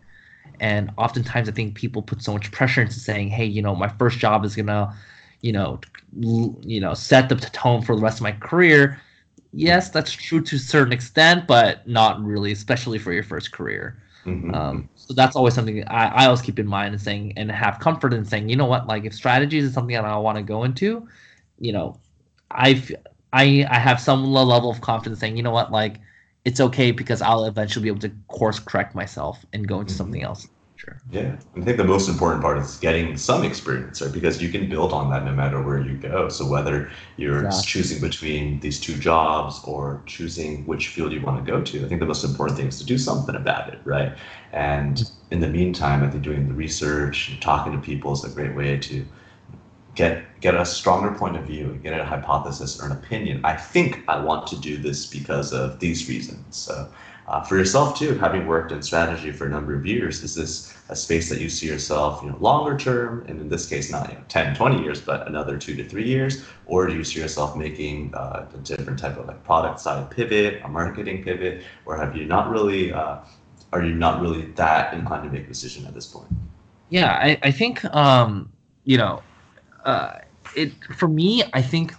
[0.60, 3.88] and oftentimes i think people put so much pressure into saying hey you know my
[3.88, 4.94] first job is gonna
[5.42, 5.80] you know,
[6.20, 9.00] you know, set the tone for the rest of my career.
[9.52, 14.02] Yes, that's true to a certain extent, but not really, especially for your first career.
[14.24, 14.54] Mm-hmm.
[14.54, 17.80] Um, so that's always something I, I always keep in mind and saying and have
[17.80, 20.42] comfort in saying, you know what, like if strategies is something that I want to
[20.42, 21.06] go into,
[21.58, 21.98] you know,
[22.50, 22.92] I've
[23.32, 25.98] I I have some level of confidence saying, you know what, like
[26.44, 29.98] it's okay because I'll eventually be able to course correct myself and go into mm-hmm.
[29.98, 30.46] something else.
[30.82, 31.00] Sure.
[31.10, 34.10] Yeah, I think the most important part is getting some experience, right?
[34.12, 36.28] Because you can build on that no matter where you go.
[36.28, 37.62] So whether you're exactly.
[37.62, 41.88] choosing between these two jobs or choosing which field you want to go to, I
[41.88, 44.16] think the most important thing is to do something about it, right?
[44.52, 48.30] And in the meantime, I think doing the research and talking to people is a
[48.30, 49.06] great way to
[49.94, 53.40] get get a stronger point of view, get a hypothesis or an opinion.
[53.44, 56.56] I think I want to do this because of these reasons.
[56.56, 56.90] So
[57.28, 60.71] uh, for yourself too, having worked in strategy for a number of years, is this
[60.92, 64.10] a space that you see yourself, you know, longer term, and in this case, not
[64.10, 67.18] you know, 10, 20 years, but another two to three years, or do you see
[67.18, 71.96] yourself making uh, a different type of like product side pivot, a marketing pivot, or
[71.96, 73.16] have you not really, uh,
[73.72, 76.28] are you not really that inclined to make a decision at this point?
[76.90, 78.52] Yeah, I, I think, um,
[78.84, 79.24] you know,
[79.86, 80.18] uh,
[80.54, 81.94] it for me, I think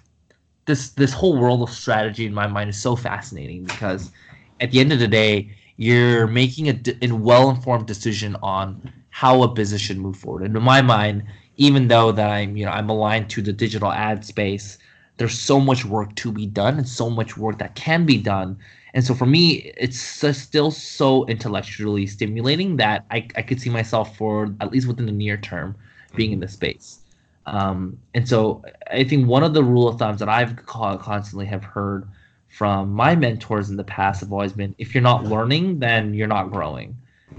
[0.67, 4.11] this this whole world of strategy in my mind is so fascinating because
[4.59, 5.49] at the end of the day,
[5.83, 8.65] you're making a, a well informed decision on
[9.09, 10.43] how a business should move forward.
[10.43, 11.23] And in my mind,
[11.57, 14.77] even though that I'm you know I'm aligned to the digital ad space,
[15.17, 18.57] there's so much work to be done and so much work that can be done.
[18.95, 24.15] And so for me, it's still so intellectually stimulating that I, I could see myself
[24.15, 25.75] for at least within the near term
[26.15, 26.99] being in the space.
[27.45, 31.63] Um, and so I think one of the rule of thumbs that I've constantly have
[31.63, 32.07] heard
[32.53, 36.27] from my mentors in the past have always been if you're not learning, then you're
[36.27, 36.95] not growing.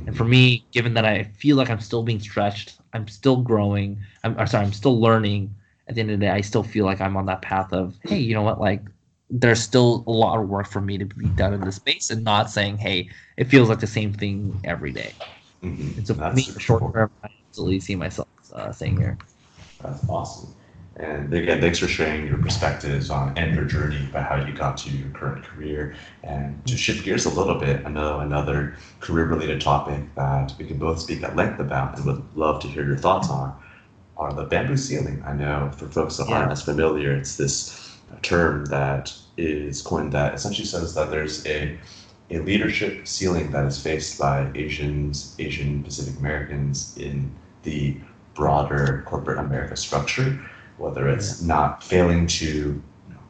[0.07, 3.99] And for me, given that I feel like I'm still being stretched, I'm still growing.
[4.25, 5.55] I'm, sorry, I'm still learning.
[5.87, 7.95] At the end of the day, I still feel like I'm on that path of,
[8.03, 8.83] hey, you know what, like
[9.31, 12.25] there's still a lot of work for me to be done in this space, and
[12.25, 15.13] not saying, hey, it feels like the same thing every day.
[15.63, 15.99] Mm-hmm.
[15.99, 19.19] And so for me, short term, I absolutely see myself uh, saying here.
[19.83, 20.55] That's awesome.
[20.97, 24.77] And again, thanks for sharing your perspectives on and your journey about how you got
[24.79, 25.97] to your current career.
[26.23, 30.67] And to shift gears a little bit, I know another career related topic that we
[30.67, 33.57] can both speak at length about and would love to hear your thoughts on
[34.17, 35.21] are the bamboo ceiling.
[35.27, 36.37] I know for folks that yeah.
[36.37, 41.77] aren't as familiar, it's this term that is coined that essentially says that there's a
[42.31, 47.31] a leadership ceiling that is faced by Asians, Asian Pacific Americans in
[47.65, 47.97] the
[48.35, 50.41] broader corporate America structure
[50.79, 52.83] whether it's not failing to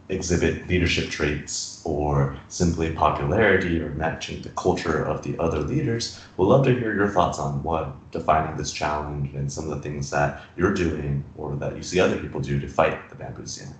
[0.09, 6.20] exhibit leadership traits or simply popularity or matching the culture of the other leaders.
[6.37, 9.83] We'd love to hear your thoughts on what defining this challenge and some of the
[9.88, 13.46] things that you're doing or that you see other people do to fight the bamboo
[13.46, 13.74] ceiling.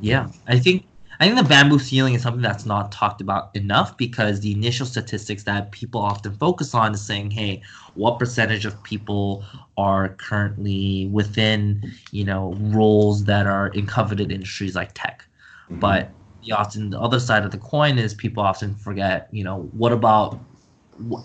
[0.00, 0.84] Yeah, I think
[1.18, 4.86] I think the bamboo ceiling is something that's not talked about enough because the initial
[4.86, 7.62] statistics that people often focus on is saying, hey,
[7.94, 9.44] what percentage of people
[9.76, 15.24] are currently within, you know, roles that are in coveted industries like tech.
[15.64, 15.80] Mm-hmm.
[15.80, 16.10] But
[16.44, 19.92] the often the other side of the coin is people often forget, you know, what
[19.92, 20.38] about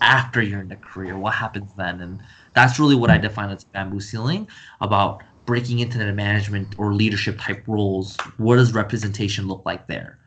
[0.00, 1.16] after you're in the career?
[1.16, 2.00] What happens then?
[2.00, 2.20] And
[2.54, 4.48] that's really what I define as bamboo ceiling
[4.80, 10.18] about breaking into the management or leadership type roles, what does representation look like there?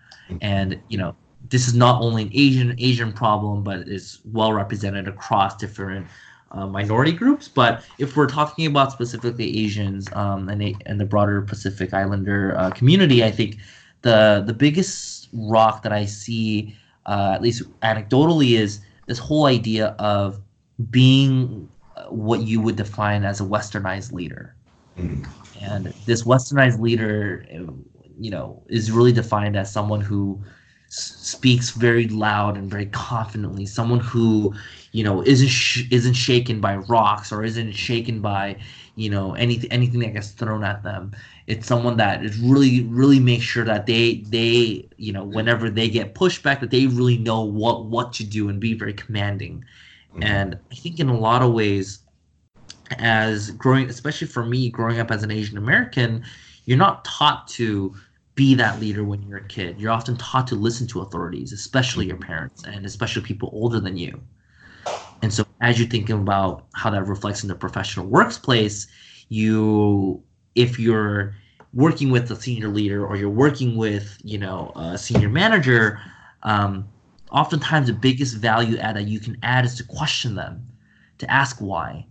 [0.41, 1.15] And you know,
[1.49, 6.07] this is not only an Asian Asian problem, but it's well represented across different
[6.51, 7.47] uh, minority groups.
[7.47, 12.71] But if we're talking about specifically Asians um, and and the broader Pacific Islander uh,
[12.71, 13.57] community, I think
[14.01, 16.75] the the biggest rock that I see,
[17.05, 20.39] uh, at least anecdotally, is this whole idea of
[20.89, 24.54] being uh, what you would define as a westernized leader
[25.59, 27.45] and this westernized leader,
[28.17, 30.41] you know, is really defined as someone who
[30.87, 33.65] s- speaks very loud and very confidently.
[33.65, 34.53] Someone who,
[34.91, 38.57] you know, isn't sh- isn't shaken by rocks or isn't shaken by,
[38.95, 41.11] you know, anything anything that gets thrown at them.
[41.47, 45.89] It's someone that is really really makes sure that they they you know whenever they
[45.89, 49.63] get pushback that they really know what what to do and be very commanding.
[50.15, 50.23] Mm-hmm.
[50.23, 52.04] And I think in a lot of ways
[52.99, 56.23] as growing, especially for me, growing up as an Asian American,
[56.65, 57.95] you're not taught to
[58.35, 59.79] be that leader when you're a kid.
[59.79, 63.97] You're often taught to listen to authorities, especially your parents and especially people older than
[63.97, 64.21] you.
[65.21, 68.87] And so, as you're thinking about how that reflects in the professional workplace,
[69.29, 70.21] you,
[70.55, 71.33] if you're
[71.73, 75.99] working with a senior leader or you're working with, you know, a senior manager,
[76.43, 76.87] um,
[77.31, 80.65] oftentimes the biggest value add that you can add is to question them,
[81.17, 82.05] to ask why,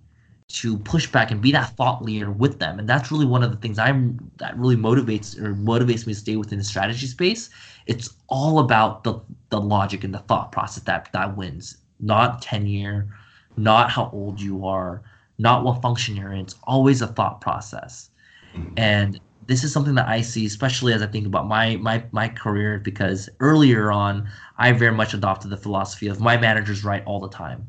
[0.48, 2.78] to push back and be that thought leader with them.
[2.78, 6.18] And that's really one of the things i'm that really motivates or motivates me to
[6.20, 7.50] stay within the strategy space.
[7.86, 11.78] It's all about the the logic and the thought process that that wins.
[12.00, 13.08] Not tenure
[13.56, 15.02] not how old you are
[15.38, 16.40] not what function you're in.
[16.40, 18.10] It's always a thought process.
[18.54, 18.72] Mm-hmm.
[18.76, 22.28] and this is something that i see especially as i think about my my my
[22.28, 24.28] career because earlier on
[24.58, 27.66] i very much adopted the philosophy of my manager's right all the time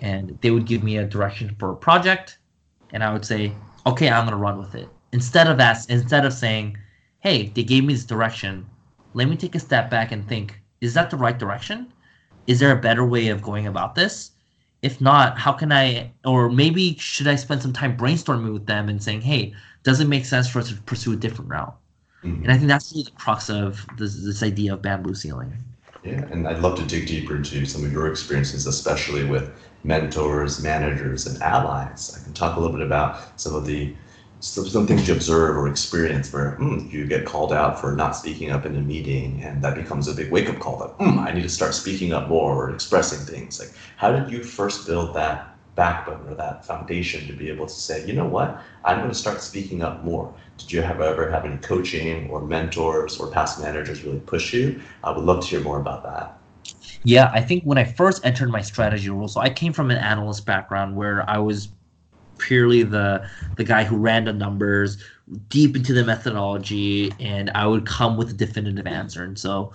[0.00, 2.38] and they would give me a direction for a project
[2.92, 3.52] and i would say
[3.86, 6.76] okay i'm going to run with it instead of that instead of saying
[7.20, 8.66] hey they gave me this direction
[9.14, 11.92] let me take a step back and think is that the right direction
[12.46, 14.32] is there a better way of going about this
[14.82, 18.88] if not, how can I, or maybe should I spend some time brainstorming with them
[18.88, 21.76] and saying, hey, does it make sense for us to pursue a different route?
[22.24, 22.44] Mm-hmm.
[22.44, 25.52] And I think that's really the crux of this, this idea of bamboo ceiling.
[26.02, 29.52] Yeah, and I'd love to dig deeper into some of your experiences, especially with
[29.84, 32.16] mentors, managers, and allies.
[32.18, 33.94] I can talk a little bit about some of the
[34.40, 38.16] some, some things you observe or experience where mm, you get called out for not
[38.16, 41.18] speaking up in a meeting, and that becomes a big wake up call that mm,
[41.18, 43.60] I need to start speaking up more or expressing things.
[43.60, 47.72] Like, how did you first build that backbone or that foundation to be able to
[47.72, 50.34] say, you know what, I'm going to start speaking up more?
[50.58, 54.80] Did you have ever have any coaching or mentors or past managers really push you?
[55.04, 56.39] I would love to hear more about that.
[57.04, 59.98] Yeah, I think when I first entered my strategy role, so I came from an
[59.98, 61.68] analyst background where I was
[62.38, 65.02] purely the the guy who ran the numbers
[65.48, 69.22] deep into the methodology and I would come with a definitive answer.
[69.22, 69.72] And so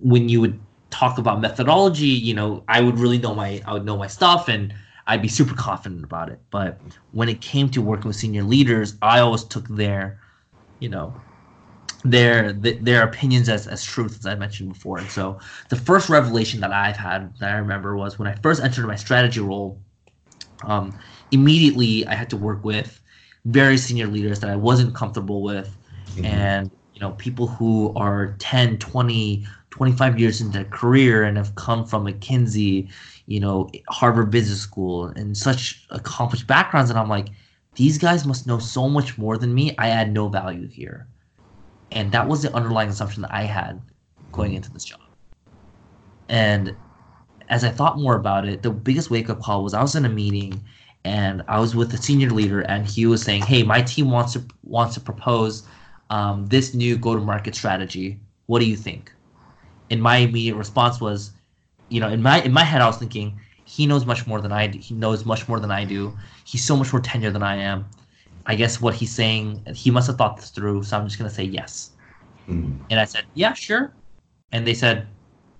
[0.00, 0.58] when you would
[0.90, 4.48] talk about methodology, you know, I would really know my I would know my stuff
[4.48, 4.74] and
[5.06, 6.40] I'd be super confident about it.
[6.50, 6.80] But
[7.12, 10.20] when it came to working with senior leaders, I always took their,
[10.78, 11.20] you know,
[12.10, 14.98] their their opinions as as truth, as I mentioned before.
[14.98, 18.62] And so the first revelation that I've had that I remember was when I first
[18.62, 19.80] entered my strategy role.
[20.64, 20.98] Um,
[21.30, 23.00] immediately, I had to work with
[23.44, 25.74] very senior leaders that I wasn't comfortable with,
[26.10, 26.24] mm-hmm.
[26.24, 31.54] and you know people who are 10 20 25 years into their career and have
[31.54, 32.88] come from mckinsey
[33.28, 36.88] you know, Harvard Business School and such accomplished backgrounds.
[36.88, 37.28] And I'm like,
[37.74, 39.74] these guys must know so much more than me.
[39.76, 41.06] I add no value here.
[41.92, 43.80] And that was the underlying assumption that I had
[44.32, 45.00] going into this job.
[46.28, 46.76] And
[47.48, 50.04] as I thought more about it, the biggest wake up call was I was in
[50.04, 50.62] a meeting
[51.04, 54.34] and I was with a senior leader and he was saying, "Hey, my team wants
[54.34, 55.66] to wants to propose
[56.10, 58.20] um, this new go to market strategy.
[58.46, 59.12] What do you think?"
[59.90, 61.32] And my immediate response was,
[61.88, 64.52] you know, in my in my head, I was thinking he knows much more than
[64.52, 64.78] I do.
[64.78, 66.16] He knows much more than I do.
[66.44, 67.86] He's so much more tenure than I am.
[68.48, 70.82] I guess what he's saying, he must have thought this through.
[70.82, 71.90] So I'm just gonna say yes.
[72.48, 72.82] Mm-hmm.
[72.90, 73.92] And I said, yeah, sure.
[74.52, 75.06] And they said,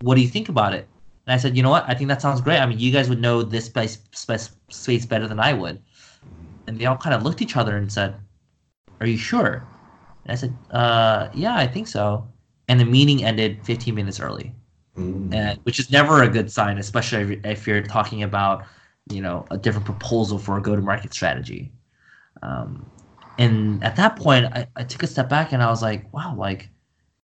[0.00, 0.88] what do you think about it?
[1.26, 1.84] And I said, you know what?
[1.86, 2.58] I think that sounds great.
[2.58, 5.80] I mean, you guys would know this space space, space better than I would.
[6.66, 8.16] And they all kind of looked at each other and said,
[9.00, 9.66] are you sure?
[10.24, 12.26] And I said, uh, yeah, I think so.
[12.68, 14.54] And the meeting ended 15 minutes early
[14.98, 15.34] mm.
[15.34, 18.64] and, which is never a good sign, especially if you're talking about
[19.10, 21.72] you know a different proposal for a go-to-market strategy.
[22.42, 22.90] Um,
[23.38, 26.34] and at that point, I, I took a step back and I was like, wow,
[26.36, 26.68] like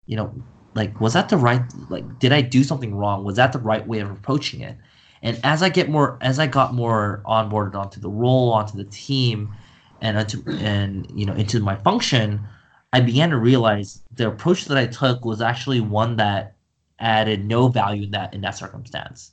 [0.06, 0.34] you know,
[0.74, 3.24] like was that the right like did I do something wrong?
[3.24, 4.76] Was that the right way of approaching it?
[5.22, 8.84] And as I get more, as I got more onboarded onto the role, onto the
[8.84, 9.54] team,
[10.00, 12.46] and onto, and you know into my function,
[12.92, 16.54] I began to realize the approach that I took was actually one that
[16.98, 19.32] added no value in that in that circumstance.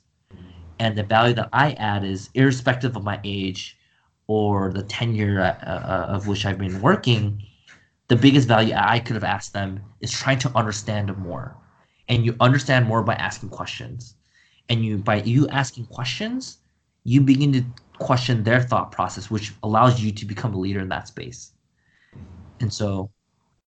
[0.78, 3.76] And the value that I add is irrespective of my age
[4.26, 7.42] or the tenure uh, uh, of which I've been working.
[8.08, 11.56] The biggest value I could have asked them is trying to understand more,
[12.08, 14.16] and you understand more by asking questions.
[14.68, 16.58] And you by you asking questions,
[17.04, 17.64] you begin to
[17.98, 21.52] question their thought process, which allows you to become a leader in that space.
[22.60, 23.10] And so,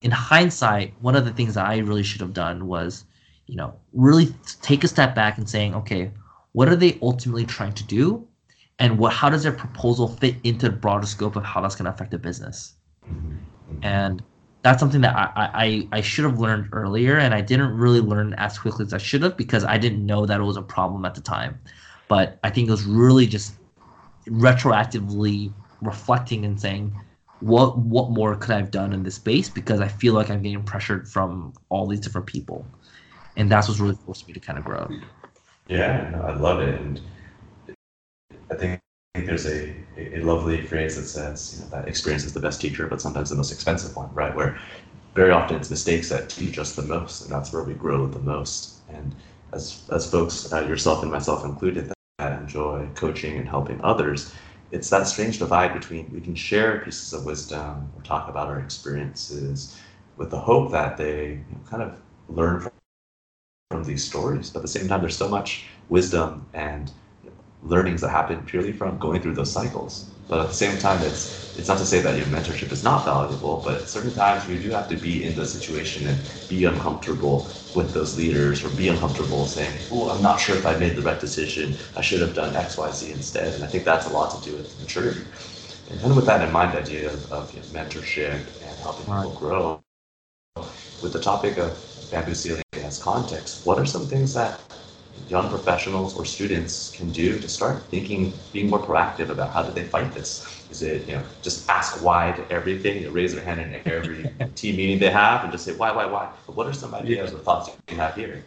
[0.03, 3.05] in hindsight, one of the things that I really should have done was
[3.47, 6.11] you know, really take a step back and saying, okay,
[6.53, 8.27] what are they ultimately trying to do?
[8.79, 11.85] And what how does their proposal fit into the broader scope of how that's going
[11.85, 12.75] to affect the business?
[13.83, 14.23] And
[14.63, 18.35] that's something that I, I, I should have learned earlier, and I didn't really learn
[18.35, 21.05] as quickly as I should have because I didn't know that it was a problem
[21.05, 21.61] at the time.
[22.09, 23.55] But I think it was really just
[24.27, 26.95] retroactively reflecting and saying,
[27.41, 29.49] what what more could I have done in this space?
[29.49, 32.67] Because I feel like I'm getting pressured from all these different people
[33.37, 34.89] and that's what's really forced me to kind of grow.
[35.69, 37.01] Yeah, I love it, and
[38.51, 38.81] I think
[39.15, 42.87] there's a, a lovely phrase that says, you know, that experience is the best teacher,
[42.87, 44.35] but sometimes the most expensive one, right?
[44.35, 44.59] Where
[45.15, 48.19] very often it's mistakes that teach us the most, and that's where we grow the
[48.21, 48.81] most.
[48.91, 49.15] And
[49.53, 54.33] as as folks, uh, yourself and myself included, that enjoy coaching and helping others,
[54.71, 58.61] it's that strange divide between we can share pieces of wisdom or talk about our
[58.61, 59.79] experiences
[60.17, 62.73] with the hope that they you know, kind of learn from
[63.71, 64.51] from these stories.
[64.51, 66.91] But at the same time, there's so much wisdom and
[67.65, 70.11] learnings that happen purely from going through those cycles.
[70.29, 73.05] But at the same time, it's it's not to say that your mentorship is not
[73.07, 77.51] valuable, but certain times you do have to be in the situation and be uncomfortable
[77.75, 81.03] with those leaders or be uncomfortable saying, oh, I'm not sure if I made the
[81.03, 81.79] right decision.
[81.97, 83.55] I should have done X, Y, Z instead.
[83.55, 85.27] And I think that's a lot to do with maturity.
[85.89, 89.07] And of with that in mind, the idea of, of you know, mentorship and helping
[89.07, 89.83] people grow,
[91.01, 91.79] with the topic of
[92.11, 94.63] bamboo ceiling as context, what are some things that
[95.29, 99.73] young professionals or students can do to start thinking, being more proactive about how do
[99.73, 100.67] they fight this?
[100.71, 103.83] Is it, you know, just ask why to everything, you know, raise their hand in
[103.87, 106.31] every team meeting they have and just say why, why, why?
[106.47, 108.45] But what are some ideas or thoughts you can have here?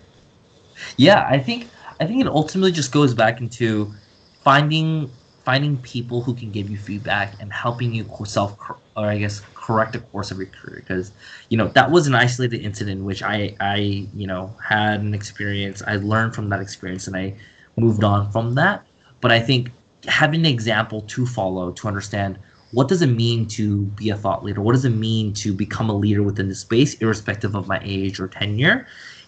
[0.97, 3.95] Yeah, I think I think it ultimately just goes back into
[4.43, 8.57] finding finding people who can give you feedback and helping you self
[8.95, 11.11] or I guess correct the course of your career because
[11.49, 15.81] you know that was an isolated incident which I I you know had an experience
[15.85, 17.35] I learned from that experience and I
[17.75, 18.85] moved on from that.
[19.19, 19.71] But I think
[20.07, 22.39] having an example to follow to understand
[22.71, 24.61] what does it mean to be a thought leader?
[24.61, 28.19] What does it mean to become a leader within the space irrespective of my age
[28.19, 28.87] or tenure?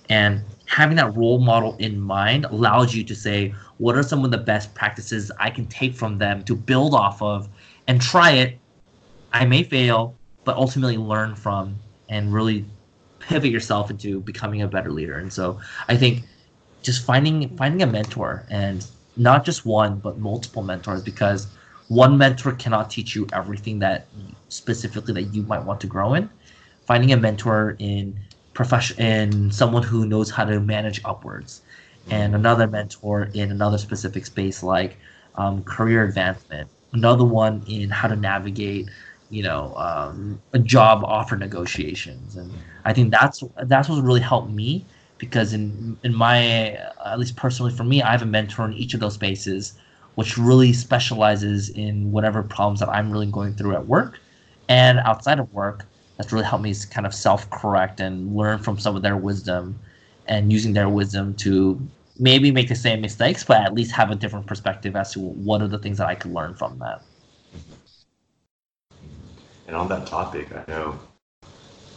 [0.09, 4.31] And having that role model in mind allows you to say what are some of
[4.31, 7.49] the best practices I can take from them to build off of
[7.87, 8.57] and try it?
[9.31, 10.18] I may fail
[10.50, 11.76] but ultimately learn from
[12.10, 12.66] and really
[13.20, 15.20] pivot yourself into becoming a better leader.
[15.20, 16.24] And so I think
[16.82, 18.84] just finding finding a mentor and
[19.16, 21.45] not just one but multiple mentors because
[21.89, 24.08] one mentor cannot teach you everything that
[24.47, 26.28] specifically that you might want to grow in.
[26.88, 28.20] Finding a mentor in
[28.56, 31.62] profession in someone who knows how to manage upwards
[32.10, 34.97] and another mentor in another specific space like
[35.36, 38.89] um, career advancement another one in how to navigate
[39.30, 42.36] you know um, a job offer negotiations.
[42.36, 47.36] And i think that's that's what really helped me because in in my at least
[47.38, 49.73] personally for me i have a mentor in each of those spaces
[50.15, 54.19] which really specializes in whatever problems that i'm really going through at work
[54.69, 55.88] and outside of work.
[56.17, 59.82] That's really helped me kind of self-correct and learn from some of their wisdom
[60.27, 64.15] and using their wisdom to maybe make the same mistakes but at least have a
[64.15, 67.05] different perspective as to what are the things that i could learn from that
[69.70, 70.97] and on that topic, I know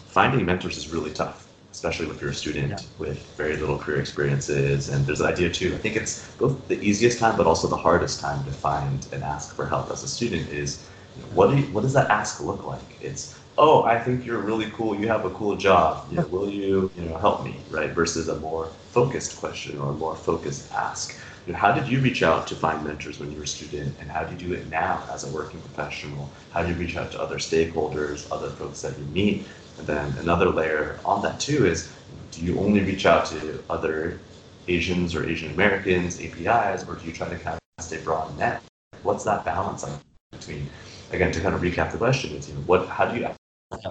[0.09, 2.79] finding mentors is really tough, especially if you're a student yeah.
[2.99, 4.91] with very little career experiences.
[4.91, 7.77] And there's the idea too, I think it's both the easiest time, but also the
[7.77, 10.87] hardest time to find and ask for help as a student is
[11.33, 12.99] what, do you, what does that ask look like?
[13.01, 14.95] It's, oh, I think you're really cool.
[14.95, 16.07] You have a cool job.
[16.11, 17.91] You know, will you, you know, help me, right?
[17.91, 22.01] Versus a more focused question or a more focused ask you know, how did you
[22.01, 24.55] reach out to find mentors when you were a student, and how do you do
[24.55, 26.30] it now as a working professional?
[26.53, 29.45] How do you reach out to other stakeholders, other folks that you meet?
[29.78, 31.93] And then another layer on that too is,
[32.30, 34.20] do you only reach out to other
[34.68, 38.62] Asians or Asian Americans, APIs, or do you try to kind of stay broad net?
[39.03, 39.84] What's that balance
[40.30, 40.68] between?
[41.11, 43.28] Again, to kind of recap the question, is you know, what, how do you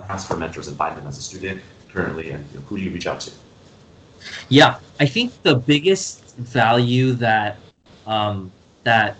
[0.09, 2.83] ask for mentors and find them as a student currently, and you know, who do
[2.83, 3.31] you reach out to?
[4.49, 7.57] Yeah, I think the biggest value that
[8.05, 8.51] um,
[8.83, 9.17] that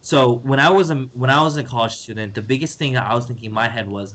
[0.00, 3.04] so when I was a when I was a college student, the biggest thing that
[3.04, 4.14] I was thinking in my head was,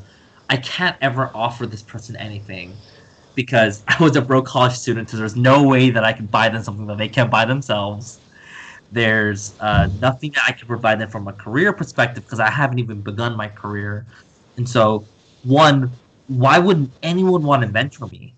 [0.50, 2.74] I can't ever offer this person anything,
[3.36, 6.50] because I was a broke college student, so there's no way that I could buy
[6.50, 8.20] them something that they can't buy themselves.
[8.92, 12.80] There's uh, nothing that I can provide them from a career perspective because I haven't
[12.80, 14.06] even begun my career,
[14.58, 15.06] and so
[15.44, 15.92] one,
[16.28, 18.34] why wouldn't anyone want to mentor me?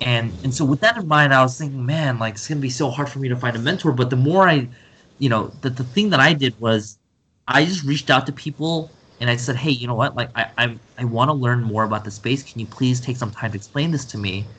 [0.00, 2.70] And and so with that in mind i was thinking man like it's gonna be
[2.70, 3.92] so hard for me to find a mentor.
[3.92, 4.68] But the more i
[5.18, 6.98] you know that the thing that i did was
[7.48, 10.16] i just reached out to people and i said hey you know what?
[10.16, 12.42] Like i i, I want to learn more about the space.
[12.42, 14.52] Can you please take some time to explain this to me?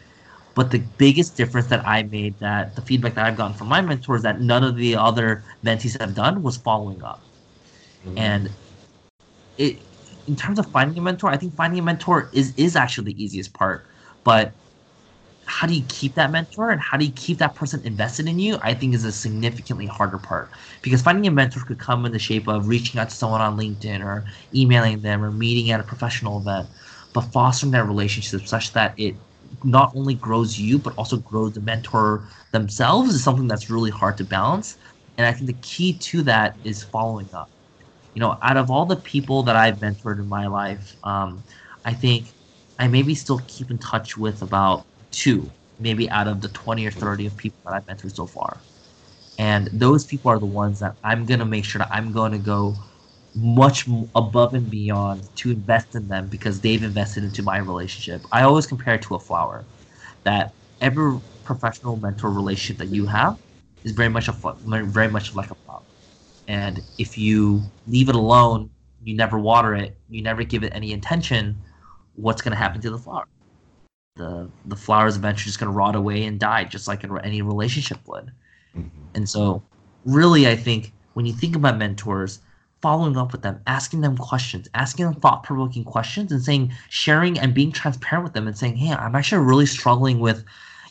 [0.56, 3.82] But the biggest difference that i made that the feedback that i've gotten from my
[3.82, 7.26] mentors that none of the other mentees have done was following up.
[8.06, 8.18] Mm-hmm.
[8.18, 8.56] and
[9.58, 9.86] it
[10.28, 13.24] in terms of finding a mentor i think finding a mentor is is actually the
[13.24, 13.88] easiest part.
[14.24, 14.58] But
[15.50, 18.40] how do you keep that mentor and how do you keep that person invested in
[18.40, 20.52] you i think is a significantly harder part.
[20.84, 23.58] Because finding a mentor could come in the shape of reaching out to someone on
[23.58, 26.70] linkedin or emailing them or meeting at a professional event
[27.14, 29.18] but fostering that relationship such that it
[29.64, 34.18] not only grows you but also grows the mentor themselves is something that's really hard
[34.18, 34.78] to balance.
[35.18, 37.52] And i think the key to that is following up.
[38.16, 41.46] You know out of all the people that i've mentored in my life um,
[41.86, 42.36] i think
[42.80, 46.92] i maybe still keep in touch with about two, maybe out of the 20 or
[46.92, 48.66] 30 of people that I've met through so far.
[49.38, 52.34] And those people are the ones that I'm going to make sure that I'm going
[52.34, 52.78] to go
[53.36, 58.26] much above and beyond to invest in them because they've invested into my relationship.
[58.32, 59.68] I always compare it to a flower
[60.24, 63.38] that every professional mentor relationship that you have
[63.84, 64.34] is very much a
[64.66, 65.84] very much like a flower.
[66.48, 68.72] And if you leave it alone,
[69.04, 71.62] you never water it, you never give it any intention,
[72.16, 73.26] what's going to happen to the flower?
[74.16, 77.42] The the flowers eventually just going to rot away and die, just like in any
[77.42, 78.32] relationship would.
[78.76, 79.06] Mm-hmm.
[79.16, 79.64] And so,
[80.06, 82.40] really, I think when you think about mentors,
[82.82, 87.40] following up with them, asking them questions, asking them thought provoking questions, and saying, sharing
[87.40, 90.44] and being transparent with them, and saying, "Hey, I'm actually really struggling with."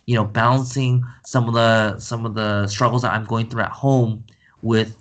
[0.08, 3.70] you know, balancing some of the some of the struggles that I'm going through at
[3.70, 4.24] home
[4.62, 4.96] with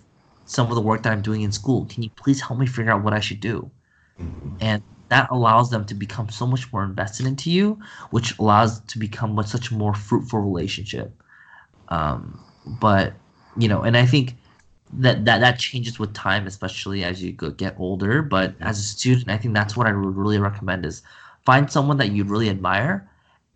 [0.48, 1.86] some of the work that I'm doing in school.
[1.86, 3.72] Can you please help me figure out what I should do?
[4.20, 4.58] Mm-hmm.
[4.60, 7.80] And that allows them to become so much more invested into you,
[8.12, 11.12] which allows to become such a more fruitful relationship.
[11.90, 13.14] Um, but
[13.58, 14.36] you know, and I think
[14.94, 18.22] that that that changes with time, especially as you get older.
[18.22, 21.02] But as a student, I think that's what I would really recommend is
[21.46, 23.10] find someone that you really admire,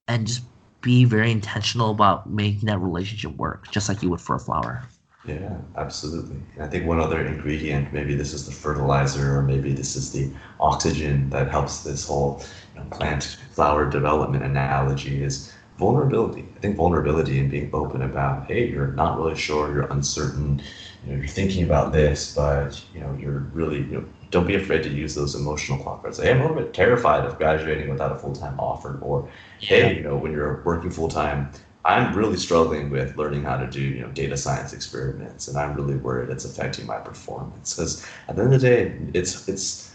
[0.07, 0.43] and just
[0.81, 4.83] be very intentional about making that relationship work, just like you would for a flower.
[5.23, 6.37] Yeah, absolutely.
[6.55, 10.11] And I think one other ingredient, maybe this is the fertilizer, or maybe this is
[10.11, 12.43] the oxygen that helps this whole
[12.73, 16.47] you know, plant flower development analogy, is vulnerability.
[16.55, 20.61] I think vulnerability and being open about, hey, you're not really sure, you're uncertain,
[21.03, 24.55] you know, you're thinking about this, but you know, you're really, you know, don't be
[24.55, 26.19] afraid to use those emotional clock cards.
[26.19, 29.67] Hey, I'm a little bit terrified of graduating without a full time offer, or yeah.
[29.67, 31.51] hey, you know, when you're working full time,
[31.83, 35.75] I'm really struggling with learning how to do, you know, data science experiments, and I'm
[35.75, 37.73] really worried it's affecting my performance.
[37.73, 39.91] Because at the end of the day, it's it's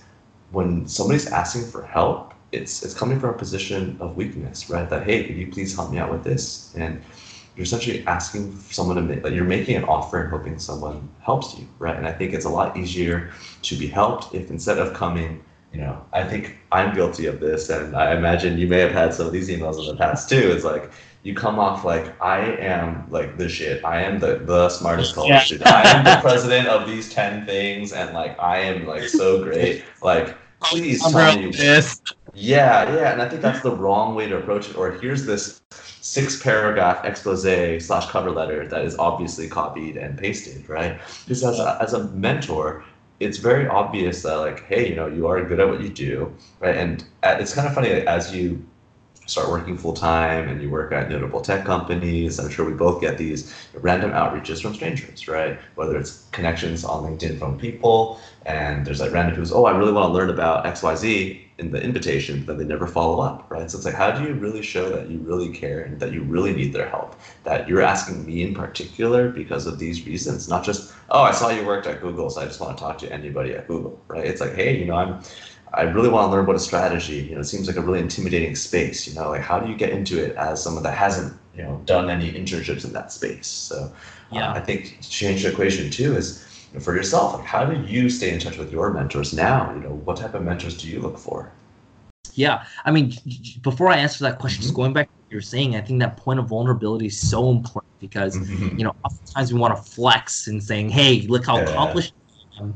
[0.51, 4.89] when somebody's asking for help, it's it's coming from a position of weakness, right?
[4.91, 6.73] That hey, could you please help me out with this?
[6.77, 7.03] And
[7.57, 11.57] you're essentially asking someone to make like you're making an offer and hoping someone helps
[11.59, 11.97] you, right?
[11.97, 13.31] And I think it's a lot easier
[13.63, 15.43] to be helped if instead of coming,
[15.77, 19.13] you know, I think I'm guilty of this, and I imagine you may have had
[19.13, 20.51] some of these emails in the past too.
[20.51, 20.91] It's like
[21.23, 23.85] you come off like I am like the shit.
[23.85, 25.41] I am the the smartest college yeah.
[25.41, 25.67] student.
[25.67, 29.85] I am the president of these ten things, and like I am like so great.
[30.01, 32.01] Like please tell me this.
[32.33, 34.77] Yeah, yeah, and I think that's the wrong way to approach it.
[34.77, 35.61] Or here's this
[36.01, 37.43] six paragraph expose
[37.85, 40.99] slash cover letter that is obviously copied and pasted, right?
[41.27, 42.83] Because as a, as a mentor,
[43.21, 46.33] it's very obvious that like, hey, you know, you are good at what you do,
[46.61, 46.77] right?
[46.77, 48.65] And uh, it's kind of funny as you
[49.27, 53.01] start working full time and you work at notable tech companies, I'm sure we both
[53.01, 55.59] get these random outreaches from strangers, right?
[55.75, 59.93] Whether it's connections on LinkedIn from people, and there's like random people, oh, I really
[59.93, 63.71] want to learn about XYZ in the invitation, but then they never follow up, right?
[63.71, 66.23] So it's like, how do you really show that you really care and that you
[66.23, 67.17] really need their help?
[67.45, 71.49] That you're asking me in particular because of these reasons, not just, oh, I saw
[71.49, 74.27] you worked at Google, so I just want to talk to anybody at Google, right?
[74.27, 75.23] It's like, hey, you know, I'm
[75.75, 77.17] I really want to learn about a strategy.
[77.17, 79.07] You know, it seems like a really intimidating space.
[79.07, 81.81] You know, like how do you get into it as someone that hasn't, you know,
[81.85, 83.47] done any internships in that space?
[83.47, 83.91] So, uh,
[84.33, 87.35] yeah, uh, I think change the equation too is you know, for yourself.
[87.35, 89.73] Like, how do you stay in touch with your mentors now?
[89.75, 91.51] You know, what type of mentors do you look for?
[92.35, 93.15] Yeah, I mean,
[93.63, 94.63] before I answer that question, mm-hmm.
[94.65, 97.51] just going back to what you're saying, I think that point of vulnerability is so
[97.51, 98.79] important because mm-hmm.
[98.79, 101.65] you know, oftentimes we want to flex and saying, "Hey, look how yeah.
[101.65, 102.13] accomplished."
[102.59, 102.75] I am.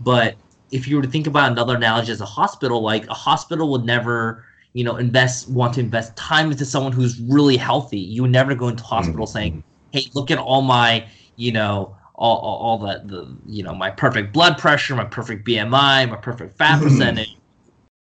[0.00, 0.36] But
[0.72, 3.84] if you were to think about another analogy as a hospital, like a hospital would
[3.84, 7.98] never, you know, invest want to invest time into someone who's really healthy.
[7.98, 9.32] You would never go into hospital mm-hmm.
[9.32, 11.06] saying, "Hey, look at all my,
[11.36, 15.46] you know, all, all, all the, the, you know, my perfect blood pressure, my perfect
[15.46, 16.88] BMI, my perfect fat mm-hmm.
[16.88, 17.36] percentage."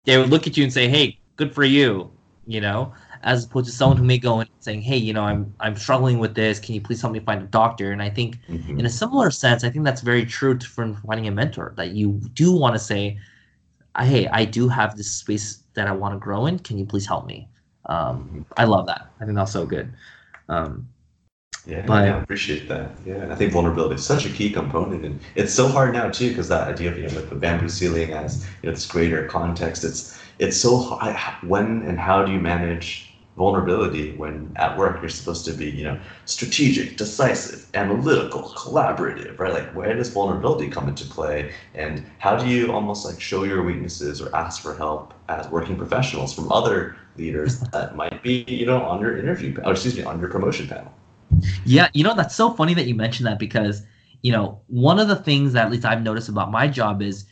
[0.05, 2.11] They would look at you and say, "Hey, good for you,"
[2.45, 2.93] you know
[3.23, 6.19] as opposed to someone who may go in saying, "Hey, you know, I'm I'm struggling
[6.19, 6.59] with this.
[6.59, 8.79] Can you please help me find a doctor?" And I think, mm-hmm.
[8.79, 11.73] in a similar sense, I think that's very true to, for finding a mentor.
[11.77, 13.17] That you do want to say,
[13.97, 16.59] "Hey, I do have this space that I want to grow in.
[16.59, 17.47] Can you please help me?"
[17.85, 18.41] Um, mm-hmm.
[18.57, 19.11] I love that.
[19.19, 19.93] I think that's so good.
[20.49, 20.87] Um,
[21.65, 22.91] yeah, but, I appreciate that.
[23.05, 26.29] Yeah, I think vulnerability is such a key component, and it's so hard now too
[26.29, 29.25] because that idea of you know like the bamboo ceiling as you know this greater
[29.27, 29.85] context.
[29.85, 31.15] It's it's so hard.
[31.47, 35.83] When and how do you manage vulnerability when at work you're supposed to be you
[35.83, 39.53] know strategic decisive analytical collaborative right?
[39.53, 41.51] Like where does vulnerability come into play?
[41.73, 45.77] And how do you almost like show your weaknesses or ask for help as working
[45.77, 50.03] professionals from other leaders that might be you know on your interview or excuse me
[50.03, 50.93] on your promotion panel?
[51.65, 53.83] Yeah you know that's so funny that you mentioned that because
[54.21, 57.25] you know one of the things that at least i've noticed about my job is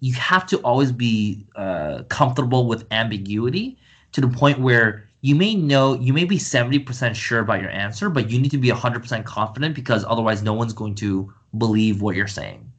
[0.00, 3.78] you have to always be uh, comfortable with ambiguity
[4.12, 8.10] to the point where you may know you may be 70% sure about your answer
[8.10, 12.16] but you need to be 100% confident because otherwise no one's going to believe what
[12.16, 12.70] you're saying.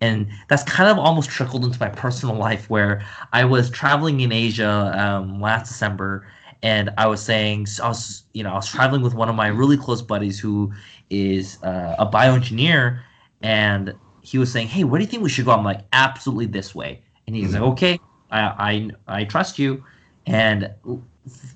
[0.00, 4.32] And that's kind of almost trickled into my personal life where i was traveling in
[4.32, 6.26] asia um, last december
[6.62, 9.46] and i was saying i was you know i was traveling with one of my
[9.46, 10.70] really close buddies who
[11.10, 13.00] is uh, a bioengineer
[13.40, 15.52] and he was saying hey where do you think we should go?
[15.52, 17.00] I'm like absolutely this way.
[17.26, 17.62] And he's mm-hmm.
[17.62, 17.98] like okay
[18.30, 19.84] I, I i trust you.
[20.26, 20.70] And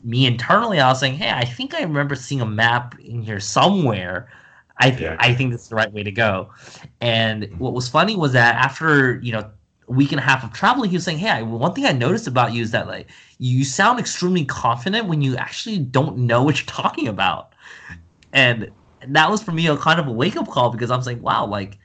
[0.03, 3.41] me internally, I was saying, hey, I think I remember seeing a map in here
[3.41, 4.29] somewhere.
[4.79, 5.17] I th- yeah.
[5.19, 6.51] I think this is the right way to go.
[7.01, 9.51] And what was funny was that after you know
[9.89, 12.27] a week and a half of traveling, he was saying, "Hey, one thing I noticed
[12.27, 13.09] about you is that like
[13.39, 17.53] you sound extremely confident when you actually don't know what you're talking about."
[18.33, 18.71] And
[19.07, 21.47] that was for me a kind of a wake up call because I'm saying, "Wow,
[21.47, 21.79] like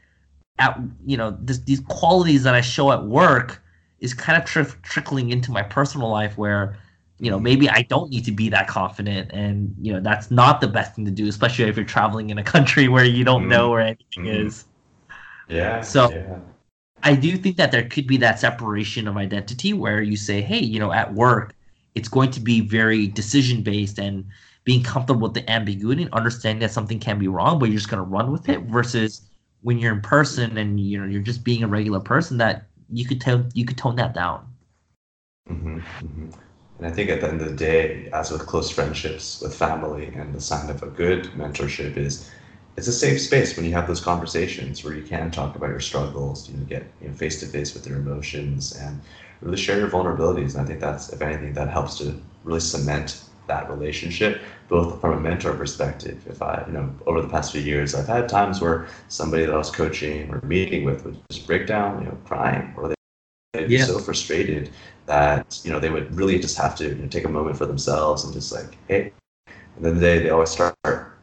[0.59, 3.61] at you know this, these qualities that I show at work
[3.99, 6.77] is kind of tri- trickling into my personal life where."
[7.23, 10.61] You know, maybe I don't need to be that confident, and you know that's not
[10.61, 13.47] the best thing to do, especially if you're traveling in a country where you don't
[13.47, 14.47] know where anything Mhm.
[14.47, 14.65] is.
[15.49, 15.81] Yeah.
[15.81, 16.39] So- yeah.
[17.03, 20.59] I do think that there could be that separation of identity where you say, hey,
[20.59, 21.53] you know, at work,
[21.95, 24.25] it's going to be very decision based and
[24.63, 27.89] being comfortable with the ambiguity and understanding that something can be wrong, but you're just
[27.89, 28.61] going to run with it.
[28.63, 29.21] Versus
[29.61, 33.05] when you're in person and you know you're just being a regular person, that you
[33.05, 34.47] could tone you could tone that down.
[35.47, 36.29] hmm hmm
[36.83, 40.07] And I think at the end of the day, as with close friendships, with family,
[40.07, 42.29] and the sign of a good mentorship is
[42.75, 45.79] it's a safe space when you have those conversations where you can talk about your
[45.79, 48.99] struggles, you know, get you know, face to face with your emotions, and
[49.39, 50.55] really share your vulnerabilities.
[50.55, 55.13] And I think that's, if anything, that helps to really cement that relationship, both from
[55.13, 56.21] a mentor perspective.
[56.29, 59.53] If I, you know, over the past few years, I've had times where somebody that
[59.53, 62.95] I was coaching or meeting with would just break down, you know, crying, or they
[63.53, 63.85] they'd be Yeah.
[63.85, 64.71] so frustrated
[65.05, 67.65] that you know they would really just have to you know, take a moment for
[67.65, 69.11] themselves and just like hey
[69.75, 70.75] and then they, they always start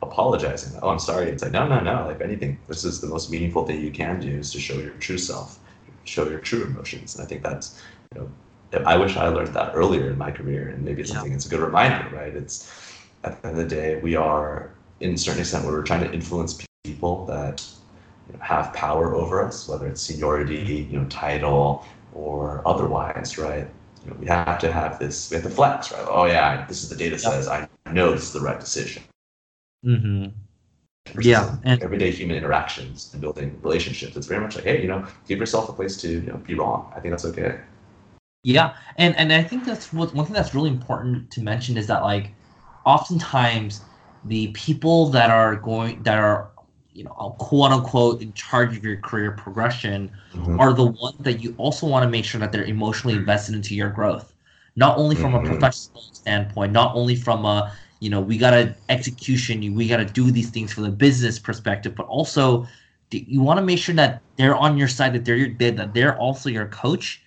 [0.02, 3.30] apologizing oh i'm sorry it's like no no no like anything this is the most
[3.30, 5.58] meaningful thing you can do is to show your true self
[6.04, 7.80] show your true emotions and i think that's
[8.14, 8.30] you know
[8.86, 11.16] i wish i learned that earlier in my career and maybe it's Yeah.
[11.16, 12.70] something it's a good reminder right it's
[13.24, 14.70] at the end of the day we are
[15.00, 17.64] in a certain extent we're trying to influence people that
[18.28, 21.84] you know, have power over us whether it's seniority you know title
[22.14, 23.66] or otherwise, right?
[24.04, 25.30] You know, we have to have this.
[25.30, 26.06] We have to flex, right?
[26.08, 29.02] Oh yeah, this is the data says I know this is the right decision.
[29.84, 31.20] Mm-hmm.
[31.20, 34.16] Yeah, and- everyday human interactions and building relationships.
[34.16, 36.54] It's very much like, hey, you know, give yourself a place to you know be
[36.54, 36.92] wrong.
[36.94, 37.60] I think that's okay.
[38.42, 41.86] Yeah, and and I think that's what one thing that's really important to mention is
[41.88, 42.32] that like
[42.86, 43.82] oftentimes
[44.24, 46.49] the people that are going that are
[46.92, 50.58] you know quote unquote in charge of your career progression Mhm.
[50.58, 53.74] are the ones that you also want to make sure that they're emotionally invested into
[53.74, 54.34] your growth
[54.76, 55.34] not only from Mhm.
[55.34, 60.30] a professional standpoint not only from a you know we gotta execution we gotta do
[60.30, 62.66] these things from the business perspective but also
[63.12, 66.18] you want to make sure that they're on your side that they're your that they're
[66.18, 67.20] also your coach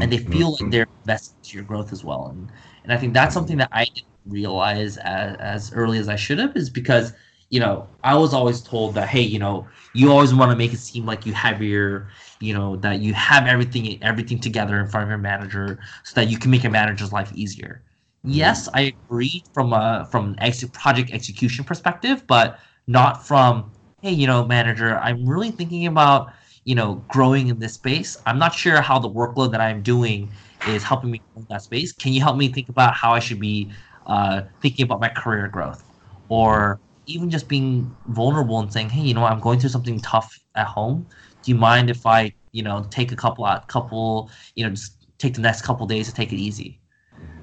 [0.00, 0.70] and they feel like Mhm.
[0.70, 2.28] they're invested into your growth as well.
[2.28, 2.50] And
[2.84, 6.38] and I think that's something that I didn't realize as, as early as I should
[6.38, 7.12] have is because
[7.50, 10.72] you know I was always told that hey you know you always want to make
[10.72, 12.08] it seem like you have your
[12.40, 16.30] you know that you have everything everything together in front of your manager so that
[16.30, 17.84] you can make your manager's life easier.
[18.22, 23.72] Yes, I agree from a from an ex- project execution perspective, but not from
[24.02, 26.32] hey you know manager I'm really thinking about
[26.64, 28.16] you know growing in this space.
[28.26, 30.32] I'm not sure how the workload that i'm doing
[30.64, 31.92] is helping me in that space.
[31.92, 33.72] Can you help me think about how i should be
[34.06, 35.82] uh, thinking about my career growth?
[36.28, 36.80] Or
[37.14, 40.66] even just being vulnerable and saying hey you know i'm going through something tough at
[40.66, 41.06] home.
[41.42, 45.06] Do you mind if i you know take a couple a couple you know just
[45.18, 46.80] take the next couple days to take it easy?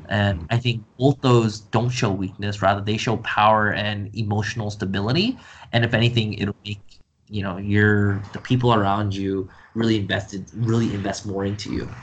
[0.09, 2.61] And i think both those don't show weakness.
[2.61, 5.39] Rather they show power and emotional stability.
[5.74, 6.84] And if anything it'll make
[7.28, 11.95] you know your the people around you really invested really invest more into you.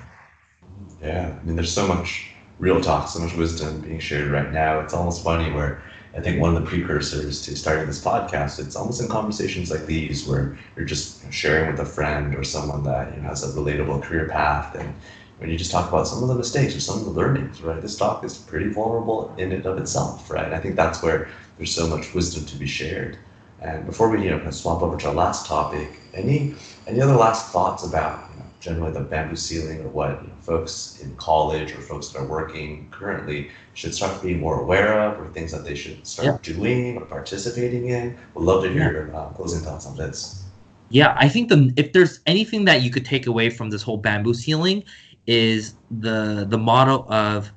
[1.01, 4.81] Yeah, I mean, there's so much real talk, so much wisdom being shared right now.
[4.81, 5.83] It's almost funny where
[6.17, 9.87] I think one of the precursors to starting this podcast, it's almost in conversations like
[9.87, 13.49] these where you're just sharing with a friend or someone that you know, has a
[13.49, 14.95] relatable career path, and
[15.39, 17.81] when you just talk about some of the mistakes or some of the learnings, right?
[17.81, 20.45] This talk is pretty vulnerable in and of itself, right?
[20.47, 23.19] And I think that's where there's so much wisdom to be shared.
[23.61, 26.55] And before we, you know, kind of swap over to our last topic, any
[26.87, 28.24] any other last thoughts about
[28.65, 32.27] generally the bamboo ceiling or what you know, folks in college or folks that are
[32.27, 36.97] working currently should start being more aware of or things that they should start doing
[36.97, 38.17] or participating in?
[38.33, 40.45] Would love to hear your uh, closing thoughts on this.
[40.89, 43.99] Yeah, I think the if there's anything that you could take away from this whole
[43.99, 44.85] bamboo ceiling
[45.27, 47.51] is the the motto of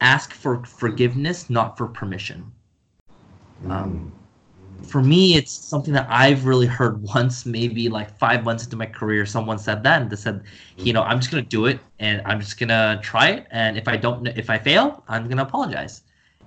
[0.00, 2.52] ask for forgiveness, not for permission.
[3.68, 4.12] Um,
[4.86, 8.86] for me, it's something that I've really heard once, maybe like five months into my
[8.86, 10.42] career, someone said that and they said,
[10.78, 13.88] you know, I'm just gonna do it and I'm just gonna try it, and if
[13.88, 16.02] I don't, if I fail, I'm gonna apologize.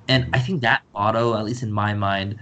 [0.08, 2.38] And I think that motto, at least in my mind,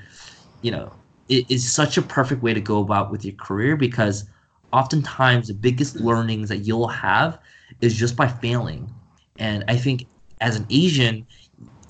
[0.61, 0.91] you know,
[1.29, 4.25] it is such a perfect way to go about with your career because
[4.71, 7.39] oftentimes the biggest learnings that you'll have
[7.81, 8.89] is just by failing.
[9.37, 10.07] And I think
[10.41, 11.25] as an Asian,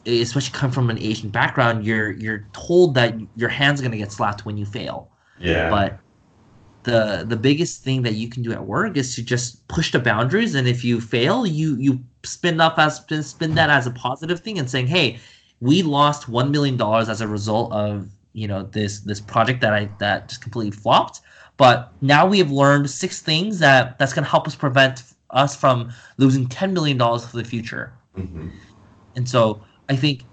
[0.05, 4.11] especially come from an Asian background, you're you're told that your hand's are gonna get
[4.11, 5.09] slapped when you fail.
[5.39, 5.69] yeah.
[5.69, 5.99] But
[6.83, 9.99] the the biggest thing that you can do at work is to just push the
[9.99, 14.41] boundaries and if you fail you you spin up as spin that as a positive
[14.41, 15.17] thing and saying hey
[15.61, 19.73] we lost one million dollars as a result of you know this this project that
[19.73, 21.21] i that just completely flopped
[21.57, 25.55] but now we have learned six things that that's going to help us prevent us
[25.55, 28.49] from losing 10 million dollars for the future mm-hmm.
[29.15, 30.25] and so i think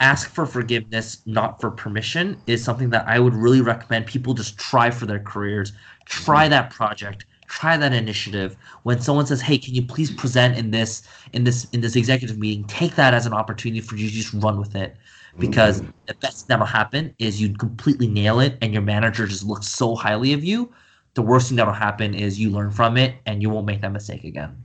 [0.00, 4.58] ask for forgiveness, not for permission, is something that I would really recommend people just
[4.58, 5.72] try for their careers.
[6.06, 6.50] Try mm-hmm.
[6.50, 8.56] that project, try that initiative.
[8.82, 12.38] When someone says, "Hey, can you please present in this in this in this executive
[12.38, 14.96] meeting?" Take that as an opportunity for you to just run with it.
[15.38, 15.90] Because mm-hmm.
[16.06, 19.94] the best that'll happen is you completely nail it, and your manager just looks so
[19.94, 20.72] highly of you.
[21.14, 23.92] The worst thing that'll happen is you learn from it, and you won't make that
[23.92, 24.56] mistake again.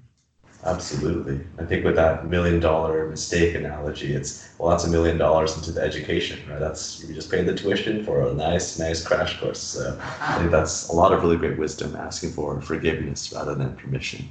[0.66, 1.42] Absolutely.
[1.60, 5.72] I think with that million dollar mistake analogy, it's well, that's a million dollars into
[5.72, 6.60] the education, right?
[6.60, 9.60] That's you just paid the tuition for a nice, nice crash course.
[9.60, 13.76] So I think that's a lot of really great wisdom asking for forgiveness rather than
[13.76, 14.28] permission.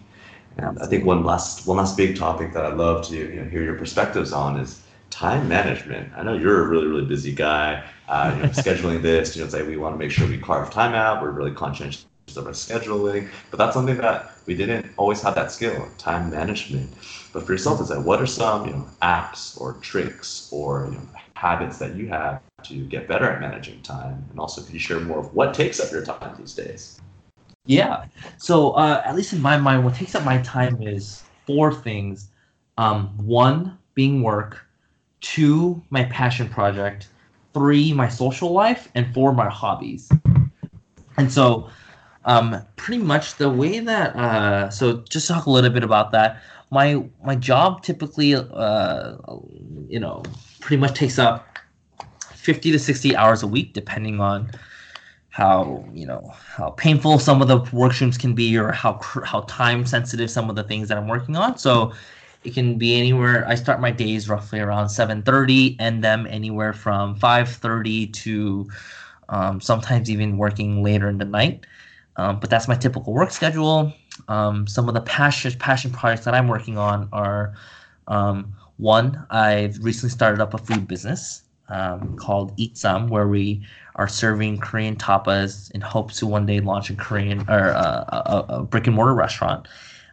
[0.56, 3.48] And I think one last one last big topic that I'd love to you know,
[3.48, 6.12] hear your perspectives on is time management.
[6.16, 7.84] I know you're a really, really busy guy.
[8.08, 10.70] Uh, you know, scheduling this, you know, say we want to make sure we carve
[10.70, 11.22] time out.
[11.22, 12.06] We're really conscientious
[12.36, 16.92] of our scheduling, but that's something that we didn't always have that skill, time management.
[17.32, 20.96] But for yourself, is that what are some you know apps or tricks or you
[20.96, 24.24] know, habits that you have to get better at managing time?
[24.30, 27.00] And also, could you share more of what takes up your time these days?
[27.66, 28.06] Yeah.
[28.38, 32.28] So uh, at least in my mind, what takes up my time is four things.
[32.76, 34.66] Um, one being work,
[35.20, 37.08] two my passion project,
[37.52, 40.10] three my social life, and four my hobbies.
[41.16, 41.70] And so
[42.24, 46.42] um, pretty much the way that uh, so just talk a little bit about that.
[46.70, 49.16] My my job typically, uh,
[49.88, 50.22] you know,
[50.60, 51.46] pretty much takes up
[52.32, 54.50] fifty to sixty hours a week, depending on
[55.28, 59.40] how you know how painful some of the work streams can be, or how how
[59.42, 61.58] time sensitive some of the things that I'm working on.
[61.58, 61.92] So
[62.44, 63.46] it can be anywhere.
[63.48, 68.68] I start my days roughly around seven thirty, end them anywhere from five thirty to
[69.28, 71.66] um, sometimes even working later in the night.
[72.16, 73.92] Um, but that's my typical work schedule.
[74.28, 77.54] Um, some of the passion passion projects that I'm working on are
[78.06, 79.26] um, one.
[79.30, 83.64] I've recently started up a food business um, called Eat Some, where we
[83.96, 88.44] are serving Korean tapas in hopes to one day launch a Korean or uh, a,
[88.48, 89.68] a, brick and mortar restaurant.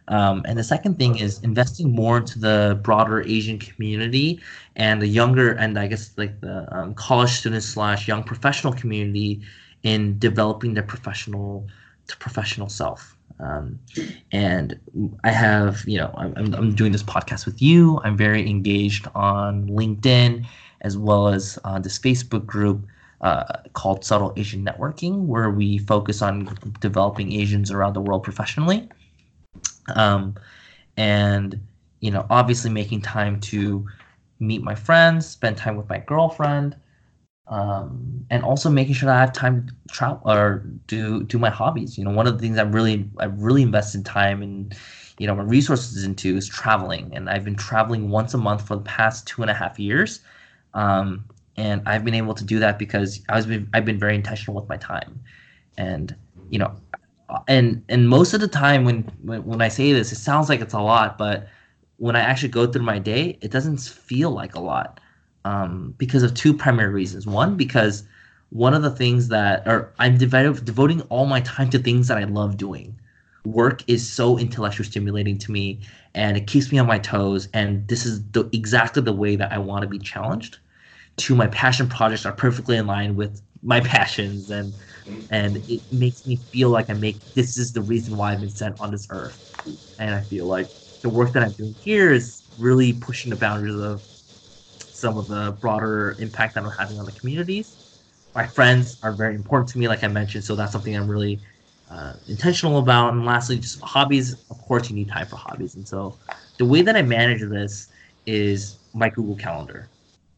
[0.08, 4.40] Um, and the second thing is investing more into the broader Asian community
[4.76, 9.42] and the younger and I guess like the um, college students slash young professional community
[9.84, 11.68] in developing their professional
[12.18, 13.16] professional self.
[13.40, 13.80] Um,
[14.30, 14.78] and
[15.24, 18.00] I have, you know, I'm, I'm doing this podcast with you.
[18.04, 20.46] I'm very engaged on LinkedIn
[20.82, 22.86] as well as uh, this Facebook group
[23.20, 28.88] uh, called Subtle Asian Networking, where we focus on developing Asians around the world professionally.
[29.94, 30.36] Um,
[30.96, 31.60] and,
[32.00, 33.86] you know, obviously making time to
[34.40, 36.76] meet my friends, spend time with my girlfriend,
[37.48, 41.50] um, and also making sure that I have time to travel or do do my
[41.50, 41.98] hobbies.
[41.98, 44.74] You know, one of the things I've really I've really invested time and
[45.18, 48.76] you know my resources into is traveling, and I've been traveling once a month for
[48.76, 50.20] the past two and a half years.
[50.74, 51.24] Um,
[51.56, 54.58] and I've been able to do that because I was been, I've been very intentional
[54.58, 55.20] with my time,
[55.76, 56.14] and
[56.48, 56.74] you know,
[57.48, 60.60] and and most of the time when when, when I say this, it sounds like
[60.60, 61.48] it's a lot, but
[61.98, 65.00] when I actually go through my day, it doesn't feel like a lot
[65.44, 67.26] um, because of two primary reasons.
[67.26, 68.04] One, because
[68.50, 72.18] one of the things that, or I'm dev- devoting all my time to things that
[72.18, 72.98] I love doing.
[73.44, 75.80] Work is so intellectually stimulating to me,
[76.14, 77.48] and it keeps me on my toes.
[77.54, 80.58] And this is the, exactly the way that I want to be challenged.
[81.18, 84.74] To my passion projects are perfectly in line with my passions, and
[85.30, 88.50] and it makes me feel like I make this is the reason why I've been
[88.50, 89.40] sent on this earth.
[89.98, 90.70] And I feel like
[91.02, 94.02] the work that I'm doing here is really pushing the boundaries of
[95.02, 98.00] some of the broader impact that I'm having on the communities.
[98.34, 101.40] My friends are very important to me, like I mentioned, so that's something I'm really
[101.90, 103.12] uh, intentional about.
[103.12, 104.34] And lastly, just hobbies.
[104.48, 106.16] Of course, you need time for hobbies, and so
[106.56, 107.88] the way that I manage this
[108.24, 109.88] is my Google Calendar.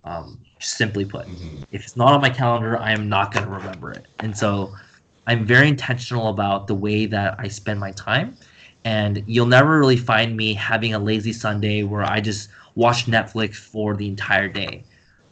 [0.03, 1.63] Um, simply put, mm-hmm.
[1.73, 4.75] if it's not on my calendar, I am not going to remember it, and so
[5.27, 8.37] I'm very intentional about the way that I spend my time.
[8.87, 13.57] And you'll never really find me having a lazy Sunday where I just watch Netflix
[13.57, 14.85] for the entire day.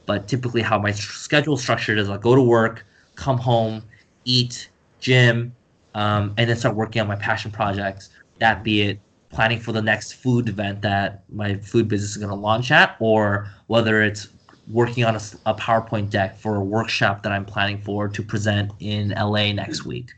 [0.06, 2.84] But typically, how my schedule structured is I go to work,
[3.14, 3.82] come home,
[4.24, 4.68] eat,
[5.00, 5.54] gym,
[5.94, 8.10] um, and then start working on my passion projects.
[8.38, 12.28] That be it planning for the next food event that my food business is going
[12.30, 14.28] to launch at, or whether it's
[14.70, 18.70] working on a, a, PowerPoint deck for a workshop that I'm planning for to present
[18.80, 20.10] in LA next week,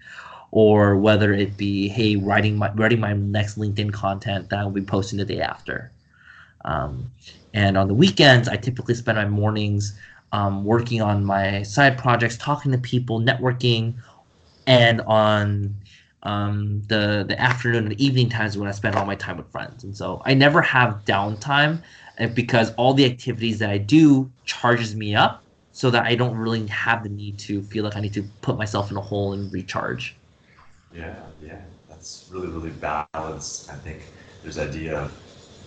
[0.51, 4.83] or whether it be hey writing my writing my next LinkedIn content that I'll be
[4.83, 5.93] posting the day after.
[6.65, 7.12] Um,
[7.53, 9.99] and on the weekends, I typically spend my mornings
[10.33, 13.97] um, working on my side projects, talking to people, networking,
[14.67, 15.77] and on
[16.23, 19.85] um, the the afternoon and evening times when I spend all my time with friends.
[19.85, 21.83] And so I never have downtime
[22.19, 26.37] uh, because all the activities that I do charges me up so that I don't
[26.37, 29.33] really have the need to feel like I need to put myself in a hole
[29.35, 30.19] and recharge.
[30.91, 33.71] Yeah, yeah, that's really, really balanced.
[33.71, 34.12] I think
[34.43, 35.24] there's idea of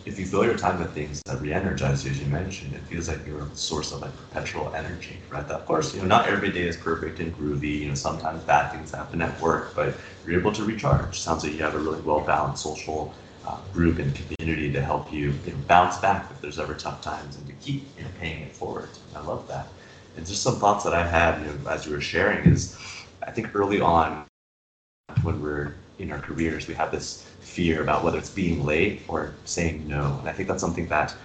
[0.07, 3.09] if you fill your time with things that re-energize you, as you mentioned, it feels
[3.09, 5.45] like you're a source of like perpetual energy, right?
[5.47, 7.79] That, of course, you know, not every day is perfect and groovy.
[7.79, 9.95] You know, sometimes bad things happen at work, but
[10.25, 11.19] you're able to recharge.
[11.19, 13.13] Sounds like you have a really well-balanced social
[13.45, 17.01] uh, group and community to help you, you know, bounce back if there's ever tough
[17.01, 18.89] times and to keep you know, paying it forward.
[19.13, 19.67] I love that.
[20.15, 22.77] And just some thoughts that I had, you know, as you were sharing is,
[23.23, 24.25] I think early on
[25.23, 29.33] when we're in our careers, we have this fear about whether it's being late or
[29.45, 30.17] saying no.
[30.19, 31.15] And I think that's something that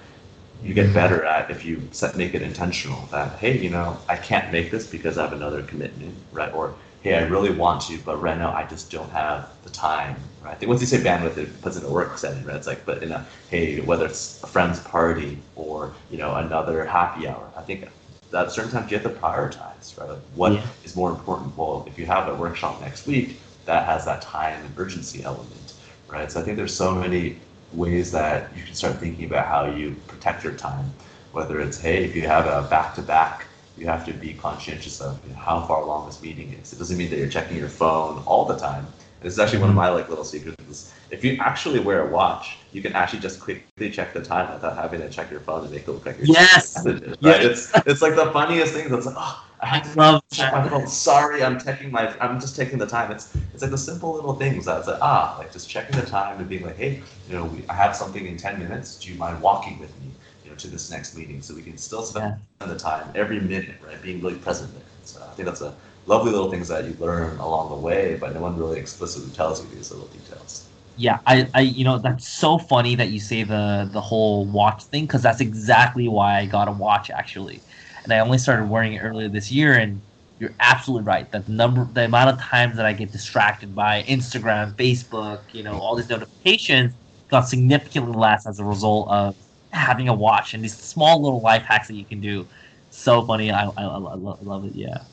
[0.63, 4.17] you get better at if you set, make it intentional that, hey, you know, I
[4.17, 6.53] can't make this because I have another commitment, right?
[6.55, 10.17] Or, hey, I really want to, but right now I just don't have the time,
[10.43, 10.53] right?
[10.53, 12.57] I think once you say bandwidth, it puts it in a work setting, right?
[12.57, 16.85] It's like, but in a, hey, whether it's a friend's party or, you know, another
[16.85, 17.89] happy hour, I think
[18.31, 20.11] that certain times you have to prioritize, right?
[20.11, 20.67] Like what yeah.
[20.85, 21.57] is more important?
[21.57, 25.75] Well, if you have a workshop next week, that has that time and urgency element,
[26.09, 26.31] right?
[26.31, 27.39] So I think there's so many
[27.73, 30.93] ways that you can start thinking about how you protect your time.
[31.33, 33.47] Whether it's, hey, if you have a back to back,
[33.77, 36.73] you have to be conscientious of you know, how far along this meeting is.
[36.73, 38.87] It doesn't mean that you're checking your phone all the time.
[39.23, 40.93] This is actually one of my like little secrets.
[41.11, 44.77] If you actually wear a watch, you can actually just quickly check the time without
[44.77, 46.85] having to check your phone and make it look like you're yes.
[46.85, 47.43] Messages, right?
[47.43, 47.71] Yes.
[47.75, 48.89] It's it's like the funniest thing.
[48.89, 50.89] That's like, oh, I had to love check my phone.
[50.89, 52.13] Sorry, I'm checking my.
[52.19, 53.13] I'm just taking the time.
[53.13, 56.39] It's it's like the simple little things that's like ah, like just checking the time
[56.39, 58.99] and being like, hey, you know, we, I have something in ten minutes.
[58.99, 60.11] Do you mind walking with me,
[60.45, 62.67] you know, to this next meeting so we can still spend yeah.
[62.67, 64.83] the time every minute, right, being really present there.
[65.05, 65.75] So I think that's a
[66.07, 69.63] lovely little things that you learn along the way, but no one really explicitly tells
[69.65, 70.71] you these little details.
[70.95, 74.83] Yeah, I, I, you know, that's so funny that you say the the whole watch
[74.91, 77.65] thing because that's exactly why I got a watch actually
[78.05, 79.75] and I only started wearing it earlier this year.
[79.75, 80.03] And
[80.39, 84.03] you're absolutely right that the number, the amount of times that I get distracted by
[84.03, 86.95] Instagram, Facebook, you know, all these notifications
[87.31, 89.37] got significantly less as a result of
[89.73, 92.49] having a watch and these small little life hacks that you can do.
[92.91, 93.51] So funny.
[93.51, 94.73] I, I, I love it.
[94.75, 95.05] Yeah.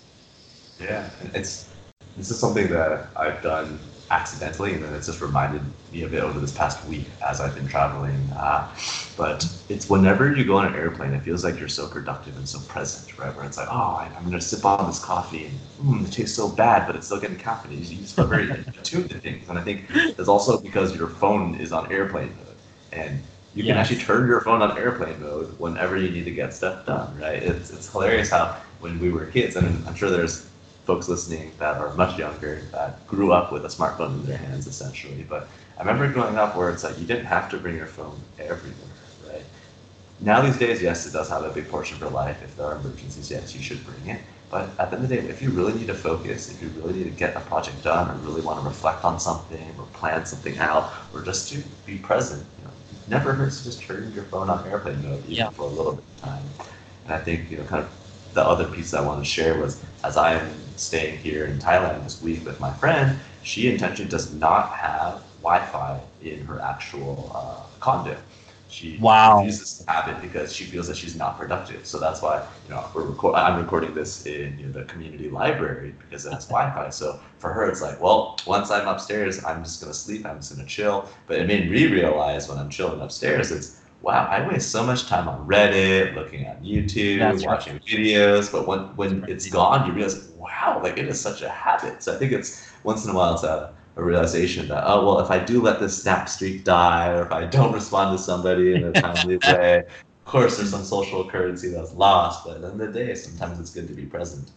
[0.79, 1.09] Yeah.
[1.33, 1.69] It's,
[2.17, 3.79] this is something that I've done
[4.11, 5.61] accidentally, and then it's just reminded
[5.91, 8.15] me of it over this past week as I've been traveling.
[8.35, 8.67] Uh,
[9.15, 12.47] but it's whenever you go on an airplane, it feels like you're so productive and
[12.47, 13.35] so present, right?
[13.35, 16.35] Where it's like, oh, I'm going to sip on this coffee, and mm, it tastes
[16.35, 17.77] so bad, but it's still getting caffeine.
[17.77, 18.49] You just feel very
[18.79, 22.55] attuned to things, and I think it's also because your phone is on airplane mode,
[22.93, 23.21] and
[23.53, 23.77] you can yes.
[23.77, 27.41] actually turn your phone on airplane mode whenever you need to get stuff done, right?
[27.41, 30.48] It's it's hilarious how when we were kids, and I'm sure there's
[30.89, 34.65] folks listening that are much younger that grew up with a smartphone in their hands
[34.65, 35.23] essentially.
[35.29, 38.19] But I remember growing up where it's like you didn't have to bring your phone
[38.39, 38.95] everywhere,
[39.27, 39.45] right?
[40.19, 42.41] Now these days, yes, it does have a big portion of your life.
[42.43, 44.21] If there are emergencies, yes, you should bring it.
[44.49, 46.69] But at the end of the day, if you really need to focus, if you
[46.69, 49.85] really need to get a project done, or really want to reflect on something, or
[49.93, 53.83] plan something out, or just to be present, you know, it never hurts to just
[53.83, 55.49] turn your phone on airplane mode even yeah.
[55.51, 56.43] for a little bit of time.
[57.05, 57.91] And I think you know, kind of
[58.33, 60.49] the other piece I want to share was as I am
[60.79, 66.01] staying here in Thailand this week with my friend, she intentionally does not have Wi-Fi
[66.21, 68.17] in her actual uh, condo.
[68.67, 69.37] She wow.
[69.39, 71.87] refuses to have it because she feels that she's not productive.
[71.87, 75.27] So that's why you know we're record- I'm recording this in you know, the community
[75.27, 76.91] library because it has Wi-Fi.
[76.91, 80.23] So for her, it's like, well, once I'm upstairs, I'm just gonna sleep.
[80.25, 81.09] I'm just gonna chill.
[81.25, 85.07] But it made me realize when I'm chilling upstairs, it's wow, I waste so much
[85.07, 87.85] time on Reddit, looking at YouTube, That's watching right.
[87.85, 88.51] videos.
[88.51, 92.03] But when when it's gone, you realize, wow, like it is such a habit.
[92.03, 95.19] So I think it's once in a while it's a, a realization that oh well,
[95.19, 98.73] if I do let this snap streak die, or if I don't respond to somebody
[98.73, 102.45] in a timely way, of course there's some social currency that's lost.
[102.45, 104.51] But at the end of the day, sometimes it's good to be present.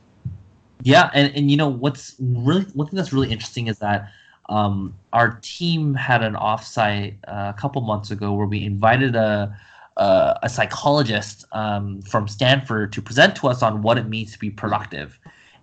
[0.84, 4.10] Yeah, and, and you know what's really one thing that's really interesting is that
[4.48, 9.56] um, our team had an offsite uh, a couple months ago where we invited a
[9.98, 14.38] a, a psychologist um, from Stanford to present to us on what it means to
[14.38, 15.18] be productive,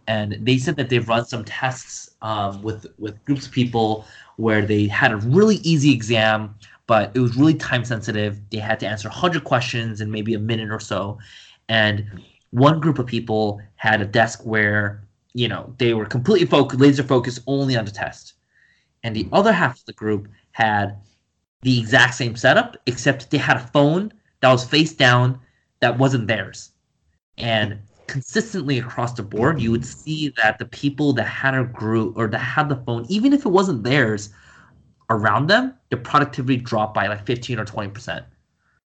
[0.08, 4.06] and they said that they've run some tests um, with with groups of people
[4.38, 6.56] where they had a really easy exam,
[6.88, 8.40] but it was really time sensitive.
[8.52, 11.18] They had to answer 100 questions in maybe a minute or so,
[11.68, 12.22] and
[12.52, 15.02] one group of people had a desk where
[15.34, 18.34] you know, they were completely focused, laser focused only on the test.
[19.04, 20.98] And the other half of the group had
[21.62, 25.40] the exact same setup, except they had a phone that was face down
[25.82, 26.72] that wasn't theirs.
[27.38, 32.18] And consistently across the board, you would see that the people that had a group
[32.18, 34.30] or that had the phone, even if it wasn't theirs,
[35.10, 38.24] around them, the productivity dropped by like 15 or 20%.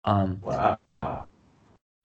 [0.05, 0.77] Um, wow.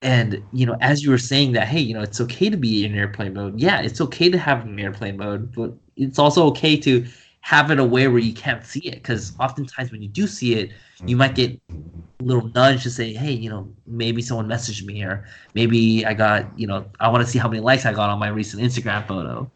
[0.01, 2.85] And, you know, as you were saying that, hey, you know, it's okay to be
[2.85, 3.59] in airplane mode.
[3.59, 7.05] Yeah, it's okay to have an airplane mode, but it's also okay to
[7.41, 8.95] have it away where you can't see it.
[8.95, 10.71] Because oftentimes when you do see it,
[11.05, 15.03] you might get a little nudge to say, hey, you know, maybe someone messaged me
[15.03, 18.09] or maybe I got, you know, I want to see how many likes I got
[18.09, 19.51] on my recent Instagram photo.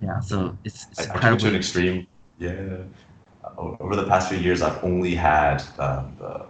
[0.00, 2.06] Yeah, so it's, it's I, I took it to an extreme.
[2.38, 2.78] Yeah.
[3.56, 6.46] Over the past few years, I've only had um, the,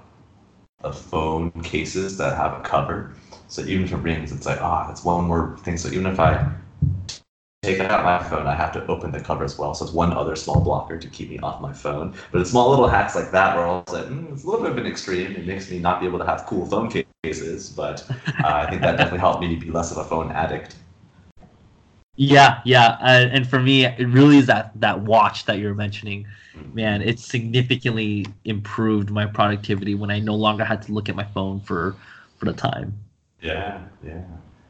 [0.83, 3.15] the phone cases that have a cover.
[3.49, 5.77] So even it rings, it's like, ah, oh, it's one more thing.
[5.79, 6.51] So even if I
[7.73, 9.75] take out my phone, I have to open the cover as well.
[9.75, 12.15] So it's one other small blocker to keep me off my phone.
[12.33, 14.63] But it's small little hacks like that where I was like, mm, it's a little
[14.63, 15.37] bit of an extreme.
[15.37, 16.91] It makes me not be able to have cool phone
[17.25, 17.71] cases.
[17.71, 18.15] But uh,
[18.45, 20.77] I think that definitely helped me be less of a phone addict.
[22.17, 26.27] Yeah, yeah, uh, and for me, it really is that that watch that you're mentioning.
[26.73, 31.25] Man, it significantly improved my productivity when I no longer had to look at my
[31.25, 31.97] phone for
[32.37, 32.99] for the time.
[33.41, 34.25] Yeah, yeah.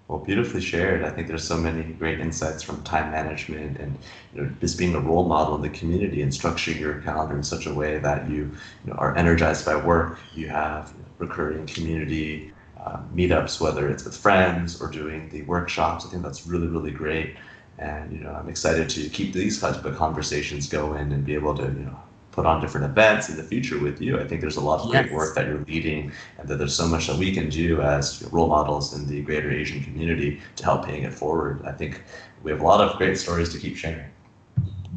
[0.08, 1.04] Well, beautifully shared.
[1.04, 3.98] I think there's so many great insights from time management and
[4.34, 7.42] you know, just being a role model in the community and structuring your calendar in
[7.42, 8.36] such a way that you,
[8.84, 10.18] you know, are energized by work.
[10.32, 16.06] You have recurring community uh, meetups, whether it's with friends or doing the workshops.
[16.06, 17.36] I think that's really, really great.
[17.78, 21.54] And you know, I'm excited to keep these kinds of conversations going and be able
[21.56, 22.07] to, you know,
[22.38, 24.16] put on different events in the future with you.
[24.20, 25.06] I think there's a lot of yes.
[25.06, 28.22] great work that you're leading, and that there's so much that we can do as
[28.30, 31.60] role models in the greater Asian community to help paying it forward.
[31.66, 32.04] I think
[32.44, 34.06] we have a lot of great stories to keep sharing.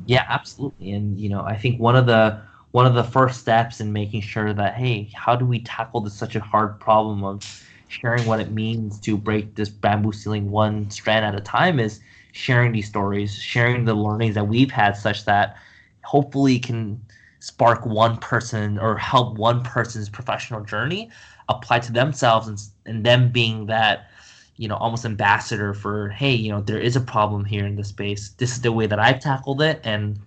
[0.05, 0.91] Yeah, absolutely.
[0.91, 2.39] And you know, I think one of the
[2.69, 6.13] one of the first steps in making sure that hey, how do we tackle this
[6.13, 10.91] such a hard problem of sharing what it means to break this bamboo ceiling one
[10.91, 12.01] strand at a time is
[12.33, 15.57] sharing these stories, sharing the learnings that we've had, such that
[16.03, 17.01] hopefully can
[17.41, 21.09] spark one person or help one person's professional journey
[21.49, 24.09] apply to themselves and, and them being that
[24.57, 27.89] you know almost ambassador for hey you know there is a problem here in this
[27.89, 28.29] space.
[28.37, 30.19] This is the way that i've tackled it and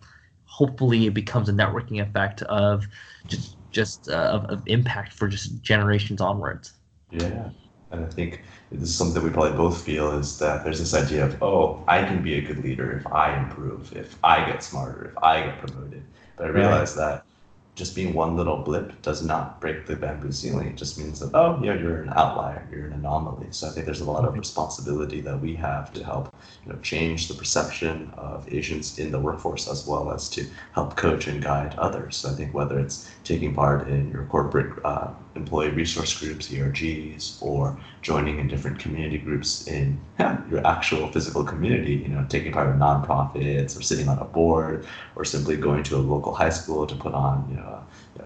[0.44, 2.86] hopefully it becomes a networking effect of
[3.26, 6.74] just just uh, of, of impact for just generations onwards.
[7.10, 7.50] Yeah,
[7.90, 11.26] and I think this is something we probably both feel is that there's this idea
[11.26, 15.06] of, oh, I can be a good leader if I improve, if I get smarter,
[15.06, 16.04] if I get promoted.
[16.36, 17.06] But I realize right.
[17.08, 17.26] that
[17.74, 20.68] just being one little blip does not break the bamboo ceiling.
[20.68, 23.48] It just means that, oh, yeah, you're an outlier, you're an anomaly.
[23.50, 26.78] So I think there's a lot of responsibility that we have to help, you know,
[26.80, 31.42] change the perception of Asians in the workforce as well as to help coach and
[31.42, 32.16] guide others.
[32.16, 37.42] So I think whether it's taking part in your corporate uh, employee resource groups, ERGs,
[37.42, 42.52] or joining in different community groups in yeah, your actual physical community, you know, taking
[42.52, 46.50] part in nonprofits or sitting on a board or simply going to a local high
[46.50, 47.84] school to put on, you know,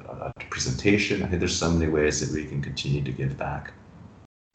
[0.08, 1.22] a, a presentation.
[1.22, 3.72] I think there's so many ways that we can continue to give back.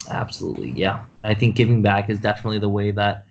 [0.10, 0.72] Absolutely.
[0.72, 1.06] Yeah.
[1.24, 3.26] I think giving back is definitely the way that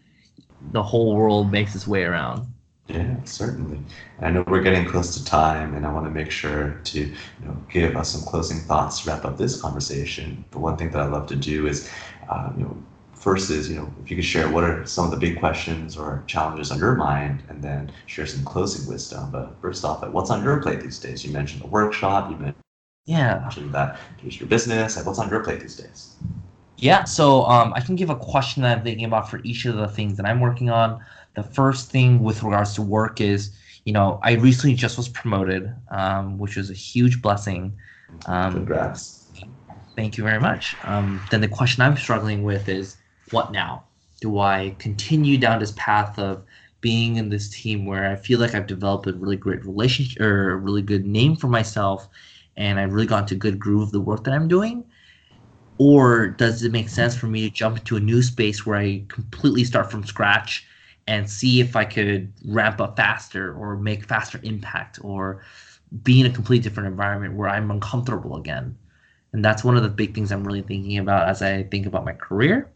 [0.71, 2.47] the whole world makes its way around.
[2.89, 3.79] Yeah, certainly.
[4.21, 7.15] I know we're getting close to time, and I want to make sure to you
[7.45, 10.45] know give us some closing thoughts to wrap up this conversation.
[10.51, 11.89] But one thing that I love to do is,
[12.29, 12.77] uh, you know,
[13.15, 15.97] first is you know if you could share what are some of the big questions
[15.97, 19.31] or challenges on your mind, and then share some closing wisdom.
[19.31, 21.25] But first off, what's on your plate these days?
[21.25, 22.31] You mentioned the workshop.
[22.31, 22.63] You mentioned
[23.07, 24.97] yeah, that here's your business.
[24.97, 26.15] Like, what's on your plate these days?
[26.77, 29.77] Yeah, so um, I can give a question that I'm thinking about for each of
[29.77, 31.01] the things that I'm working on.
[31.35, 35.75] The first thing with regards to work is, you know, I recently just was promoted,
[35.91, 37.73] um, which was a huge blessing.
[38.27, 39.31] Um, Congrats.
[39.97, 40.77] Thank you very much.
[40.85, 42.97] Um, then the question I'm struggling with is,
[43.31, 43.85] what now?
[44.21, 46.45] Do I continue down this path of
[46.81, 50.51] being in this team where I feel like I've developed a really great relationship or
[50.51, 52.09] a really good name for myself,
[52.57, 54.85] and I've really gotten to good groove of the work that I'm doing?
[55.79, 59.05] Or does it make sense for me to jump into a new space where I
[59.09, 60.67] completely start from scratch
[61.07, 65.43] and see if I could ramp up faster or make faster impact or
[66.03, 68.77] be in a completely different environment where I'm uncomfortable again.
[69.33, 72.05] And that's one of the big things I'm really thinking about as I think about
[72.05, 72.71] my career.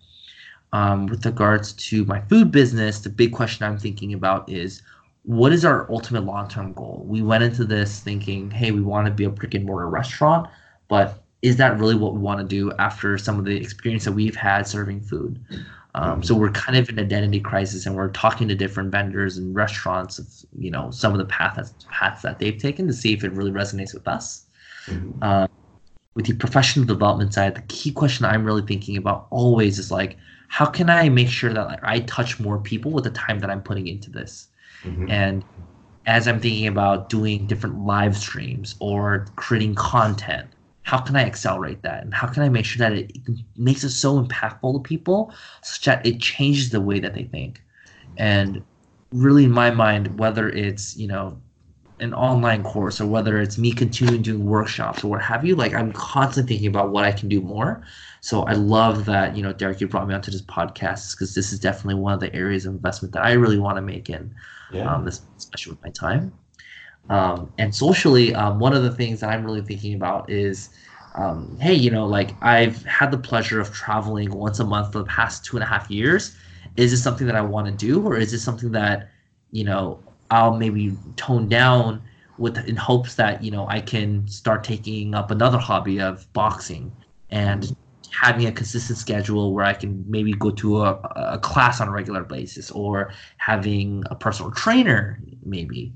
[0.72, 4.82] Um, with regards to my food business, the big question I'm thinking about is
[5.22, 7.04] what is our ultimate long term goal?
[7.06, 10.48] We went into this thinking, hey, we want to be a brick and mortar restaurant,
[10.88, 14.12] but is that really what we want to do after some of the experience that
[14.12, 15.44] we've had serving food?
[15.96, 19.54] Um, so we're kind of in identity crisis, and we're talking to different vendors and
[19.54, 20.28] restaurants of
[20.58, 23.50] you know some of the paths paths that they've taken to see if it really
[23.50, 24.44] resonates with us.
[24.86, 25.22] Mm-hmm.
[25.22, 25.46] Uh,
[26.14, 30.16] with the professional development side, the key question I'm really thinking about always is like,
[30.48, 33.50] how can I make sure that like I touch more people with the time that
[33.50, 34.48] I'm putting into this?
[34.84, 35.10] Mm-hmm.
[35.10, 35.44] And
[36.06, 40.48] as I'm thinking about doing different live streams or creating content,
[40.86, 42.04] how can I accelerate that?
[42.04, 43.10] And how can I make sure that it
[43.56, 45.34] makes it so impactful to people
[45.64, 47.60] such that it changes the way that they think?
[48.18, 48.62] And
[49.10, 51.40] really, in my mind, whether it's, you know,
[51.98, 55.74] an online course or whether it's me continuing doing workshops or what have you, like
[55.74, 57.82] I'm constantly thinking about what I can do more.
[58.20, 61.52] So I love that, you know, Derek, you brought me onto this podcast because this
[61.52, 64.32] is definitely one of the areas of investment that I really want to make in,
[64.70, 64.94] yeah.
[64.94, 66.32] um, this, especially with my time.
[67.08, 70.70] Um, and socially, um, one of the things that I'm really thinking about is,
[71.14, 74.98] um, hey, you know, like I've had the pleasure of traveling once a month for
[74.98, 76.36] the past two and a half years.
[76.76, 79.08] Is this something that I want to do, or is this something that,
[79.50, 80.00] you know,
[80.30, 82.02] I'll maybe tone down
[82.38, 86.92] with in hopes that you know I can start taking up another hobby of boxing
[87.30, 87.74] and
[88.12, 91.90] having a consistent schedule where I can maybe go to a, a class on a
[91.90, 95.92] regular basis or having a personal trainer maybe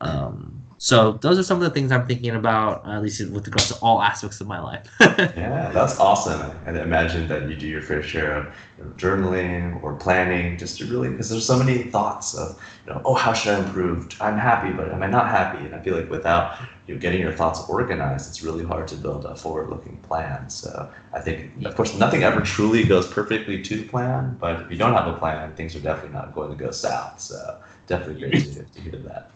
[0.00, 3.68] um, so those are some of the things I'm thinking about, at least with regards
[3.68, 4.86] to all aspects of my life.
[5.00, 6.52] yeah, that's awesome.
[6.64, 10.78] And imagine that you do your fair share of you know, journaling or planning, just
[10.78, 14.08] to really, because there's so many thoughts of, you know, oh, how should I improve?
[14.22, 15.66] I'm happy, but am I not happy?
[15.66, 18.96] And I feel like without you know, getting your thoughts organized, it's really hard to
[18.96, 20.48] build a forward-looking plan.
[20.48, 24.78] So I think, of course, nothing ever truly goes perfectly to plan, but if you
[24.78, 27.20] don't have a plan, things are definitely not going to go south.
[27.20, 29.32] So definitely great to, to hear that.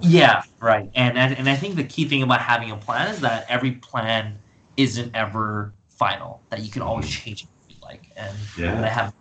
[0.00, 0.90] Yeah, right.
[0.94, 4.38] And, and I think the key thing about having a plan is that every plan
[4.76, 6.42] isn't ever final.
[6.50, 7.24] That you can always mm-hmm.
[7.24, 8.10] change it if you like.
[8.16, 8.76] And, yeah.
[8.76, 9.14] and I have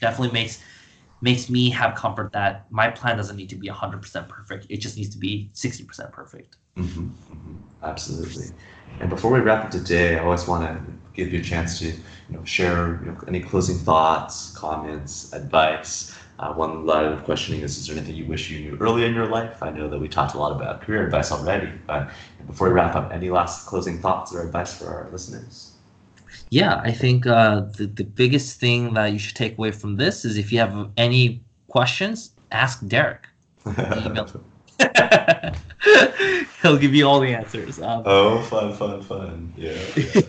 [0.00, 0.62] definitely makes
[1.22, 4.66] makes me have comfort that my plan doesn't need to be 100% perfect.
[4.68, 6.56] It just needs to be 60% perfect.
[6.76, 7.54] Mm-hmm, mm-hmm.
[7.82, 8.46] Absolutely.
[9.00, 11.86] And before we wrap up today, I always want to give you a chance to
[11.86, 11.94] you
[12.30, 17.78] know, share you know, any closing thoughts, comments, advice uh, one line of questioning is:
[17.78, 19.62] Is there anything you wish you knew earlier in your life?
[19.62, 22.10] I know that we talked a lot about career advice already, but
[22.46, 25.72] before we wrap up, any last closing thoughts or advice for our listeners?
[26.50, 30.24] Yeah, I think uh, the the biggest thing that you should take away from this
[30.24, 33.26] is if you have any questions, ask Derek.
[36.62, 37.80] He'll give you all the answers.
[37.80, 39.52] Um, oh, fun, fun, fun!
[39.56, 39.78] Yeah.
[39.96, 40.20] yeah.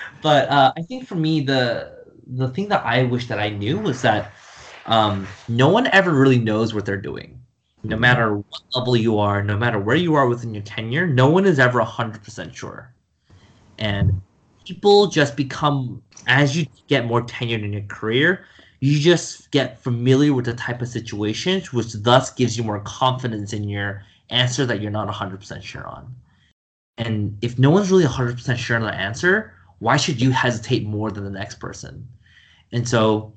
[0.22, 3.78] but uh, I think for me, the the thing that I wish that I knew
[3.78, 4.32] was that
[4.86, 7.40] um, no one ever really knows what they're doing.
[7.82, 8.00] No mm-hmm.
[8.00, 11.46] matter what level you are, no matter where you are within your tenure, no one
[11.46, 12.92] is ever 100% sure.
[13.78, 14.20] And
[14.64, 18.46] people just become, as you get more tenured in your career,
[18.80, 23.52] you just get familiar with the type of situations, which thus gives you more confidence
[23.52, 26.14] in your answer that you're not 100% sure on.
[26.98, 31.10] And if no one's really 100% sure on the answer, why should you hesitate more
[31.10, 32.08] than the next person?
[32.72, 33.32] And so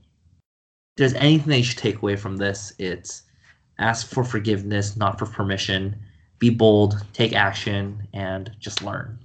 [0.99, 3.23] there's anything you should take away from this, it's
[3.79, 5.95] ask for forgiveness, not for permission.
[6.39, 9.17] Be bold, take action, and just learn.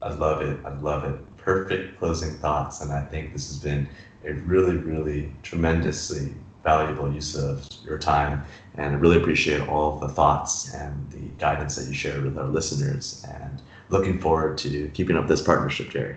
[0.00, 0.58] I love it.
[0.64, 1.36] I love it.
[1.36, 2.80] Perfect closing thoughts.
[2.80, 3.88] And I think this has been
[4.24, 8.44] a really, really tremendously valuable use of your time.
[8.76, 12.38] And I really appreciate all of the thoughts and the guidance that you shared with
[12.38, 13.24] our listeners.
[13.28, 16.16] And looking forward to keeping up this partnership, Jerry.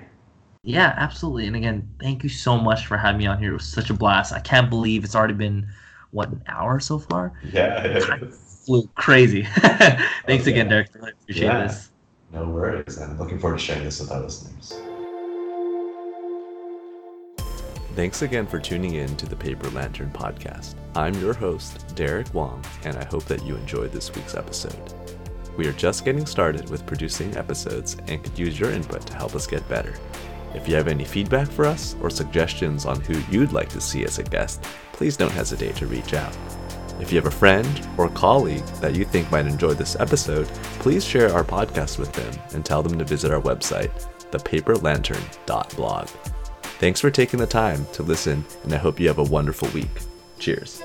[0.64, 1.48] Yeah, absolutely.
[1.48, 3.52] And again, thank you so much for having me on here.
[3.52, 4.32] It was such a blast.
[4.32, 5.68] I can't believe it's already been
[6.12, 7.34] what an hour so far.
[7.52, 9.44] Yeah, Time flew crazy.
[10.26, 10.94] Thanks oh, again, Derek.
[10.96, 11.68] Really appreciate yeah.
[11.68, 11.92] this.
[12.32, 14.74] No worries, and looking forward to sharing this with our listeners.
[17.96, 20.76] Thanks again for tuning in to the Paper Lantern podcast.
[20.96, 24.94] I'm your host, Derek Wong, and I hope that you enjoyed this week's episode.
[25.58, 29.36] We are just getting started with producing episodes and could use your input to help
[29.36, 29.94] us get better.
[30.54, 34.04] If you have any feedback for us or suggestions on who you'd like to see
[34.06, 34.64] as a guest,
[34.94, 36.36] please don't hesitate to reach out.
[37.00, 40.48] If you have a friend or colleague that you think might enjoy this episode,
[40.80, 43.92] please share our podcast with them and tell them to visit our website,
[44.32, 46.08] thepaperlantern.blog.
[46.80, 50.02] Thanks for taking the time to listen, and I hope you have a wonderful week.
[50.40, 50.82] Cheers.